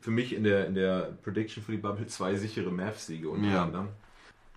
[0.00, 3.88] für, mich in der, in der Prediction für die Bubble zwei sichere Mavs-Siege unter anderem.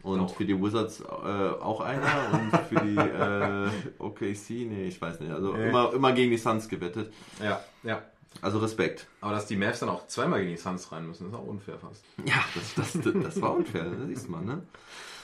[0.03, 0.35] Und Auch.
[0.35, 5.31] für die Wizards äh, auch einer und für die äh, OKC, nee, ich weiß nicht.
[5.31, 5.69] Also Nee.
[5.69, 7.11] immer, immer gegen die Suns gewettet.
[7.43, 8.03] Ja, ja.
[8.41, 9.07] Also Respekt.
[9.21, 11.79] Aber dass die Mavs dann auch zweimal gegen die Suns rein müssen, ist auch unfair
[11.79, 12.03] fast.
[12.25, 14.61] Ja, das, das, das war unfair, das siehst du mal, ne?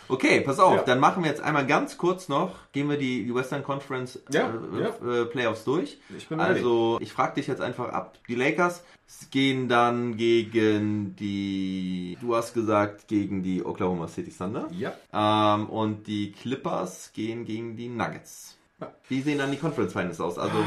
[0.07, 0.83] Okay, pass auf, Ja.
[0.83, 4.53] dann machen wir jetzt einmal ganz kurz noch, gehen wir die, die Western Conference Ja,
[4.73, 5.21] äh, ja.
[5.21, 5.97] Äh, Playoffs durch.
[6.17, 8.17] Ich bin Also, ich frage dich jetzt einfach ab.
[8.27, 8.83] Die Lakers
[9.29, 14.67] gehen dann gegen die, du hast gesagt, gegen die Oklahoma City Thunder.
[14.71, 14.93] Ja.
[15.13, 18.57] Ähm, und die Clippers gehen gegen die Nuggets.
[18.79, 18.91] Ja.
[19.07, 20.37] Wie sehen dann die Conference Finals aus?
[20.39, 20.57] Also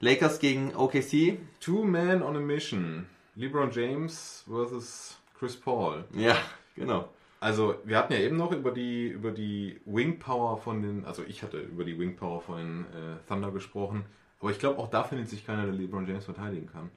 [0.00, 1.38] Lakers gegen OKC.
[1.60, 3.06] Two Man on a Mission.
[3.36, 6.04] LeBron James versus Chris Paul.
[6.14, 6.36] Ja,
[6.76, 7.08] genau.
[7.44, 11.22] Also, wir hatten ja eben noch über die, über die Wing Power von den, also
[11.22, 14.06] ich hatte über die Wing Power von den äh, Thunder gesprochen,
[14.40, 16.90] aber ich glaube, auch da findet sich keiner, der LeBron James verteidigen kann.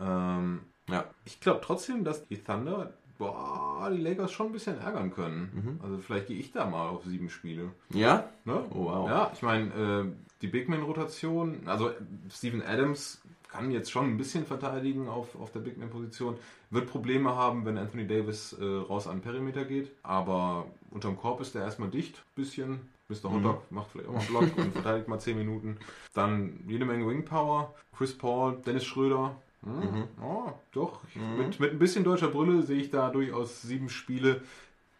[0.00, 0.60] Ähm,
[0.90, 1.04] Ja.
[1.24, 5.80] ich glaube trotzdem, dass die Thunder boah, die Lakers schon ein bisschen ärgern können.
[5.82, 7.72] Also vielleicht gehe ich da mal auf sieben Spiele.
[7.90, 8.28] Ja?
[8.44, 8.62] Ne?
[8.70, 9.08] Oh, wow.
[9.08, 10.04] Ja, ich meine, äh,
[10.42, 11.90] die Big Man-Rotation, also
[12.30, 16.36] Steven Adams kann jetzt schon ein bisschen verteidigen auf, auf der Big Man-Position,
[16.70, 21.40] wird Probleme haben, wenn Anthony Davis äh, raus an den Perimeter geht, aber unterm Korb
[21.40, 22.80] ist er erstmal dicht, bisschen.
[23.08, 23.32] Mr.
[23.32, 25.78] Hotdog macht vielleicht auch mal einen Block und verteidigt mal 10 Minuten.
[26.12, 29.34] Dann jede Menge Wing Power, Chris Paul, Dennis Schröder.
[29.62, 31.00] Hm, oh, doch,
[31.38, 34.42] mit, mit ein bisschen deutscher Brille sehe ich da durchaus sieben Spiele.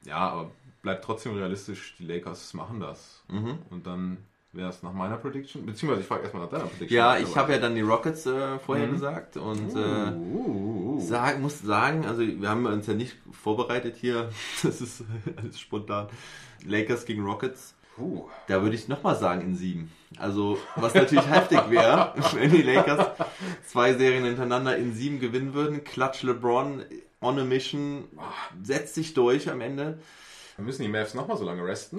[0.05, 0.51] Ja, aber
[0.83, 3.23] bleibt trotzdem realistisch, die Lakers machen das.
[3.71, 4.17] Und dann
[4.53, 6.97] wäre es nach meiner Prediction, beziehungsweise ich frage erstmal nach deiner Prediction.
[6.97, 11.39] Ja, ich habe ja dann die Rockets äh, vorher gesagt und äh, Uh, uh, Sag,
[11.41, 14.31] muss sagen, also wir haben uns ja nicht vorbereitet hier.
[14.63, 15.05] Das ist
[15.37, 16.09] alles spontan.
[16.67, 17.75] Lakers gegen Rockets.
[17.99, 18.27] uh.
[18.47, 19.93] Da würde ich nochmal sagen in sieben.
[20.19, 23.07] Also, was natürlich heftig wäre, wenn die Lakers
[23.67, 25.85] zwei Serien hintereinander in sieben gewinnen würden.
[25.85, 26.83] Klatsch LeBron
[27.21, 28.05] on a mission,
[28.63, 29.99] setzt sich durch am Ende.
[30.57, 31.99] Dann müssen die Mavs nochmal so lange resten.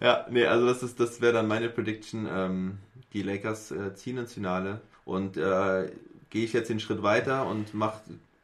[0.00, 2.26] Ja, nee, also das ist, das wäre dann meine Prediction.
[2.30, 2.78] Ähm,
[3.12, 5.90] die Lakers äh, ziehen ins Finale und äh,
[6.30, 8.00] gehe ich jetzt den Schritt weiter und mach,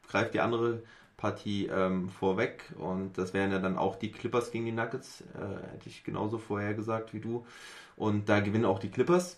[0.09, 0.81] greife die andere
[1.15, 5.73] Partie ähm, vorweg und das wären ja dann auch die Clippers gegen die Nuggets, äh,
[5.73, 7.45] hätte ich genauso vorher gesagt wie du.
[7.95, 9.37] Und da gewinnen auch die Clippers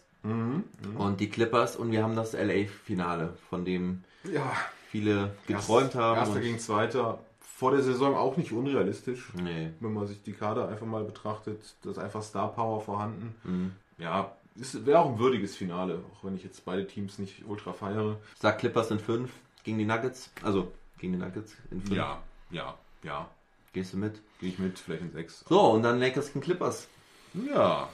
[0.98, 4.52] und die Clippers und wir haben das LA-Finale, von dem ja,
[4.90, 6.20] viele geträumt haben.
[6.20, 7.20] Erster gegen Zweiter.
[7.60, 9.34] Vor der Saison auch nicht unrealistisch.
[9.34, 9.72] nee.
[9.82, 13.36] Wenn man sich die Kader einfach mal betrachtet, da ist einfach Star Power vorhanden.
[13.44, 13.72] Mhm.
[13.98, 17.74] Ja, es wäre auch ein würdiges Finale, auch wenn ich jetzt beide Teams nicht ultra
[17.74, 18.16] feiere.
[18.40, 19.32] Sag Clippers in fünf
[19.66, 21.98] gegen die Nuggets, also gegen die Nuggets in fünf.
[21.98, 23.30] Ja, ja, ja.
[23.74, 24.22] Gehst du mit?
[24.40, 25.44] Gehe ich mit, vielleicht in sechs.
[25.50, 26.88] So, und dann Lakers gegen Clippers.
[27.34, 27.90] Ja.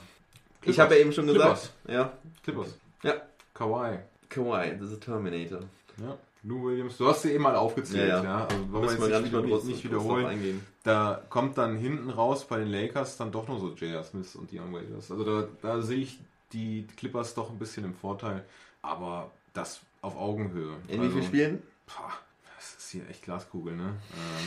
[0.62, 1.60] Ich habe ja eben schon Clippers.
[1.62, 1.74] gesagt.
[1.88, 2.12] Ja.
[2.44, 2.72] Clippers.
[3.02, 3.14] Ja.
[3.52, 3.98] Kawhi.
[4.28, 5.62] Kawhi, das ist Terminator.
[6.00, 6.16] Ja.
[6.46, 6.96] Lou Williams.
[6.96, 8.24] Du hast sie eben mal aufgezählt, Ja, ja.
[8.24, 8.44] ja.
[8.46, 10.26] Also wollen Müssen wir jetzt nicht, nicht, nicht, nicht wiederholen.
[10.26, 10.66] eingehen.
[10.84, 14.04] Da kommt dann hinten raus bei den Lakers dann doch nur so J.R.
[14.04, 15.10] Smith und die Young Raiders.
[15.10, 16.20] Also da, da sehe ich
[16.52, 18.44] die Clippers doch ein bisschen im Vorteil.
[18.82, 20.76] Aber das auf Augenhöhe.
[20.86, 21.62] In wie Also, vielen Spielen?
[21.86, 22.12] Pah,
[22.56, 23.94] das ist hier echt Glaskugel, ne?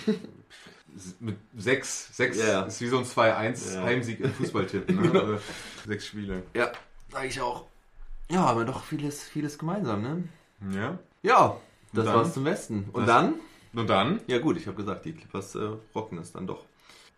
[0.08, 0.16] Ähm,
[1.20, 2.16] mit sechs.
[2.16, 2.62] Sechs Ja, ja.
[2.62, 3.84] ist wie so ein 2-1 Ja.
[3.84, 5.12] Heimsieg im Fußballtipp, ne?
[5.20, 5.38] Also,
[5.86, 6.44] sechs Spiele.
[6.56, 6.72] Ja,
[7.12, 7.66] sag ich auch.
[8.32, 10.24] Ja, aber doch vieles, vieles gemeinsam, ne?
[10.74, 10.98] Ja.
[11.22, 11.58] Ja,
[11.94, 12.16] das dann?
[12.16, 12.90] war's zum Westen.
[12.94, 13.36] Und dann?
[13.74, 14.20] Und dann?
[14.28, 16.66] Ja gut, ich habe gesagt, die Clippers äh, rocken es dann doch.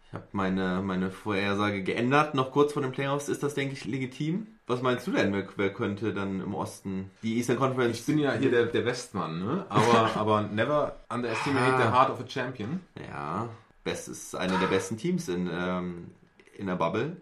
[0.08, 2.36] Ich habe meine, meine Vorhersage geändert.
[2.36, 4.48] Noch kurz vor den Playoffs ist das, denke ich, legitim.
[4.68, 8.00] Was meinst du denn, wer, wer könnte dann im Osten die Eastern Conference...
[8.00, 9.66] Ich bin ja hier der, der Westmann, ne?
[9.70, 11.78] Aber, aber never underestimate Ah.
[11.78, 12.82] the heart of a champion.
[13.10, 13.48] Ja,
[13.86, 16.12] Best ist eine der besten Teams in, ähm,
[16.58, 17.16] in der Bubble.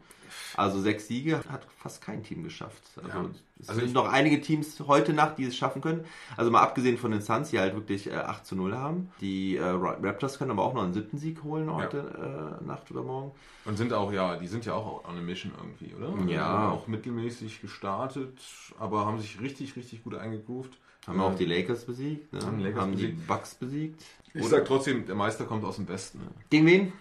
[0.60, 2.84] Also sechs Siege hat fast kein Team geschafft.
[2.98, 3.26] Also, Ja.
[3.62, 6.04] es Also sind noch einige Teams heute Nacht, die es schaffen können.
[6.38, 9.12] Also mal abgesehen von den Suns, die halt wirklich äh, 8 zu 0 haben.
[9.22, 12.92] Die äh, Ra- Raptors können aber auch noch einen siebten Sieg holen heute äh, Nacht
[12.92, 13.32] oder morgen.
[13.66, 16.14] Und sind auch, ja, die sind ja auch on a mission irgendwie, oder?
[16.32, 16.58] Ja.
[16.70, 18.38] Also Auch mittelmäßig gestartet,
[18.80, 20.78] aber haben sich richtig, richtig gut eingegroovt.
[21.08, 22.40] Haben auch die Lakers besiegt, ne?
[22.42, 23.28] Haben haben, die Lakers die besiegt.
[23.28, 24.02] Bucks besiegt.
[24.34, 26.20] Ich Oder- sag trotzdem, der Meister kommt aus dem Westen.
[26.50, 26.94] Gegen wen?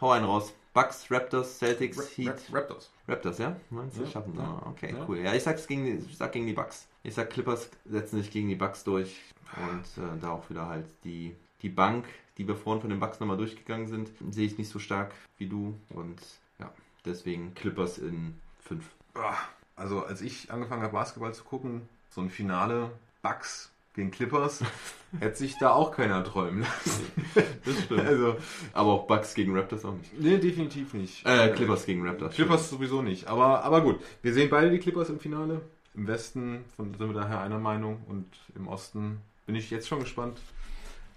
[0.00, 0.52] Hau einen raus.
[0.74, 2.28] Bucks, Raptors, Celtics, Ra- Heat.
[2.52, 2.90] Ra- Raptors.
[3.08, 3.56] Raptors, ja?
[3.70, 4.34] Meinst du, Ja, schaffen?
[4.36, 5.04] ja, Ah, okay, ja.
[5.08, 5.18] cool.
[5.18, 6.88] Ja, ich sag's gegen die, ich sag gegen die Bucks.
[7.02, 9.16] Ich sag Clippers setzen sich gegen die Bucks durch
[9.56, 12.04] und äh, da auch wieder halt die, die Bank,
[12.36, 15.46] die wir vorhin von den Bucks nochmal durchgegangen sind, sehe ich nicht so stark wie
[15.48, 16.20] du und
[16.58, 16.72] ja,
[17.04, 18.34] deswegen Clippers in
[18.64, 18.84] 5.
[19.14, 19.34] Ah,
[19.76, 22.90] Also als ich angefangen habe, Basketball zu gucken, so ein Finale
[23.22, 24.62] Bucks gegen Clippers,
[25.20, 27.06] hätte sich da auch keiner träumen lassen.
[27.64, 28.06] Das stimmt.
[28.06, 28.36] Also,
[28.72, 30.18] Aber auch Bucks gegen Raptors auch nicht.
[30.18, 31.26] nee, definitiv nicht.
[31.26, 32.34] Äh, Clippers gegen Raptors.
[32.34, 33.26] Clippers sowieso nicht.
[33.26, 35.62] Aber, aber gut, wir sehen beide die Clippers im Finale.
[35.94, 40.00] Im Westen von, sind wir daher einer Meinung und im Osten bin ich jetzt schon
[40.00, 40.38] gespannt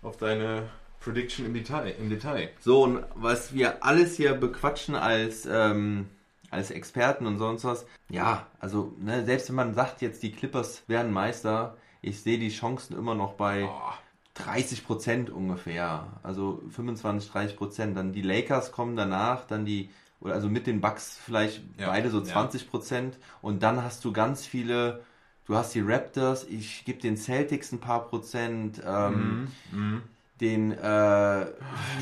[0.02, 0.70] auf deine
[1.02, 1.94] Prediction im Detail.
[2.00, 2.50] Im Detail.
[2.60, 6.08] So, und was wir alles hier bequatschen als, ähm,
[6.50, 10.84] als Experten und sonst was, ja, also ne, selbst wenn man sagt, jetzt die Clippers
[10.88, 13.94] werden Meister, ich sehe die Chancen immer noch bei Oh,
[14.34, 17.98] 30 Prozent ungefähr, also 25, 30 Prozent.
[17.98, 19.90] Dann die Lakers kommen danach, dann die,
[20.22, 22.26] oder also mit den Bucks vielleicht Ja, beide so ja.
[22.26, 25.04] 20 Prozent und dann hast du ganz viele,
[25.46, 30.02] du hast die Raptors, ich gebe den Celtics ein paar Prozent, ähm, mhm.
[30.42, 31.46] den äh,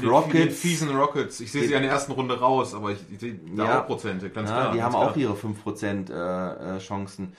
[0.02, 0.60] Den Rockets.
[0.60, 1.40] fiesen Rockets.
[1.40, 3.82] Ich sehe sie in der ersten Runde raus, aber ich, ich sehe da Ja.
[3.82, 4.72] auch Prozente, ganz Ja, klar.
[4.72, 5.12] die ganz haben klar.
[5.12, 7.34] auch ihre 5% äh, äh, Chancen.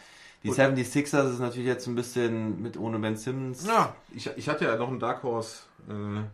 [0.44, 0.58] Die Gut.
[0.58, 3.66] 76ers ist natürlich jetzt ein bisschen mit ohne Ben Simmons.
[3.66, 5.58] Ja, ich, ich hatte ja noch einen Dark Horse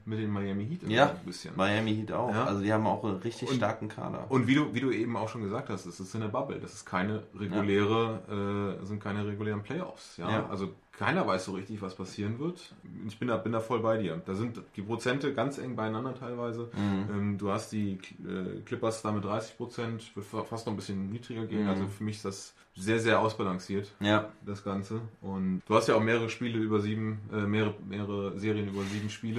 [0.05, 1.55] mit den Miami Heat Ja, ein bisschen.
[1.57, 2.31] Miami Heat auch.
[2.31, 2.45] Ja.
[2.45, 4.27] Also die haben auch einen richtig Und- starken Kader.
[4.29, 6.59] Und wie du, wie du eben auch schon gesagt hast, es ist in der Bubble.
[6.61, 10.17] Das ist keine reguläre, äh, sind keine regulären Playoffs.
[10.17, 10.31] Ja?
[10.31, 10.47] Ja.
[10.49, 12.73] Also keiner weiß so richtig, was passieren wird.
[13.09, 14.23] Ich bin da, bin da voll bei dir.
[14.25, 16.71] Da sind die Prozente ganz eng beieinander teilweise.
[16.77, 17.05] Mhm.
[17.15, 20.77] Ähm, du hast die äh, Clippers da mit 30 Prozent, wird fa- fast noch ein
[20.77, 21.65] bisschen niedriger gehen.
[21.65, 21.69] Mhm.
[21.71, 25.01] Also für mich ist das sehr, sehr ausbalanciert, ja, das Ganze.
[25.21, 29.11] Und du hast ja auch mehrere Spiele über sieben, äh, mehrere, mehrere Serien über sieben
[29.11, 29.34] Spiele.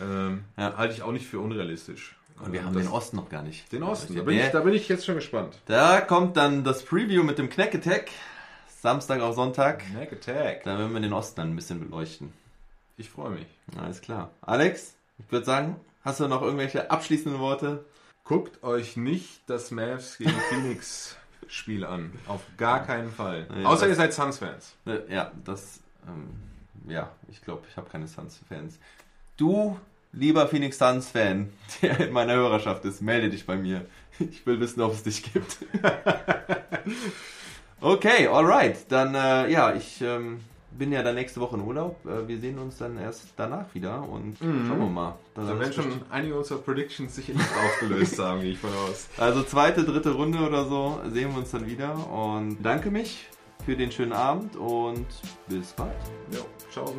[0.00, 0.76] Ähm, Ja.
[0.76, 2.16] Halte ich auch nicht für unrealistisch.
[2.44, 3.72] und wir Äh, haben das- den Osten noch gar nicht.
[3.72, 4.14] den Osten.
[4.14, 5.58] Da bin, ich, da bin ich jetzt schon gespannt.
[5.66, 8.10] Da kommt dann das Preview mit dem Knack Attack.
[8.82, 9.82] Samstag auf Sonntag.
[9.94, 10.62] Neck Attack.
[10.64, 12.32] Da werden wir den Osten dann ein bisschen beleuchten.
[12.98, 13.46] Ich freue mich.
[13.78, 14.30] Alles klar.
[14.42, 17.84] Alex, ich würde sagen, hast du noch irgendwelche abschließenden Worte?
[18.24, 21.16] Guckt euch nicht das Mavs gegen Phoenix
[21.48, 22.12] Spiel an.
[22.26, 23.46] Auf gar keinen Fall.
[23.54, 24.74] Nee, Außer das- ihr seid Suns-Fans.
[24.84, 26.28] Äh, Ja, das, ähm,
[26.86, 28.78] ja, ich glaube, ich habe keine Suns-Fans.
[29.36, 29.76] Du,
[30.12, 31.50] lieber Phoenix Suns-Fan,
[31.82, 33.84] der in meiner Hörerschaft ist, melde dich bei mir.
[34.18, 35.58] Ich will wissen, ob es dich gibt.
[37.82, 38.76] okay, alright.
[38.88, 42.00] Dann, äh, ja, ich ähm, bin ja dann nächste Woche in Urlaub.
[42.06, 45.18] Äh, wir sehen uns dann erst danach wieder und schauen wir mal.
[45.34, 49.08] Dann Da werden schon einige unserer Predictions sicher nicht aufgelöst haben, gehe ich von aus.
[49.18, 51.94] Also zweite, dritte Runde oder so sehen wir uns dann wieder.
[52.10, 53.28] Und danke mich
[53.66, 55.06] für den schönen Abend und
[55.46, 55.92] bis bald.
[56.32, 56.90] Jo, ciao.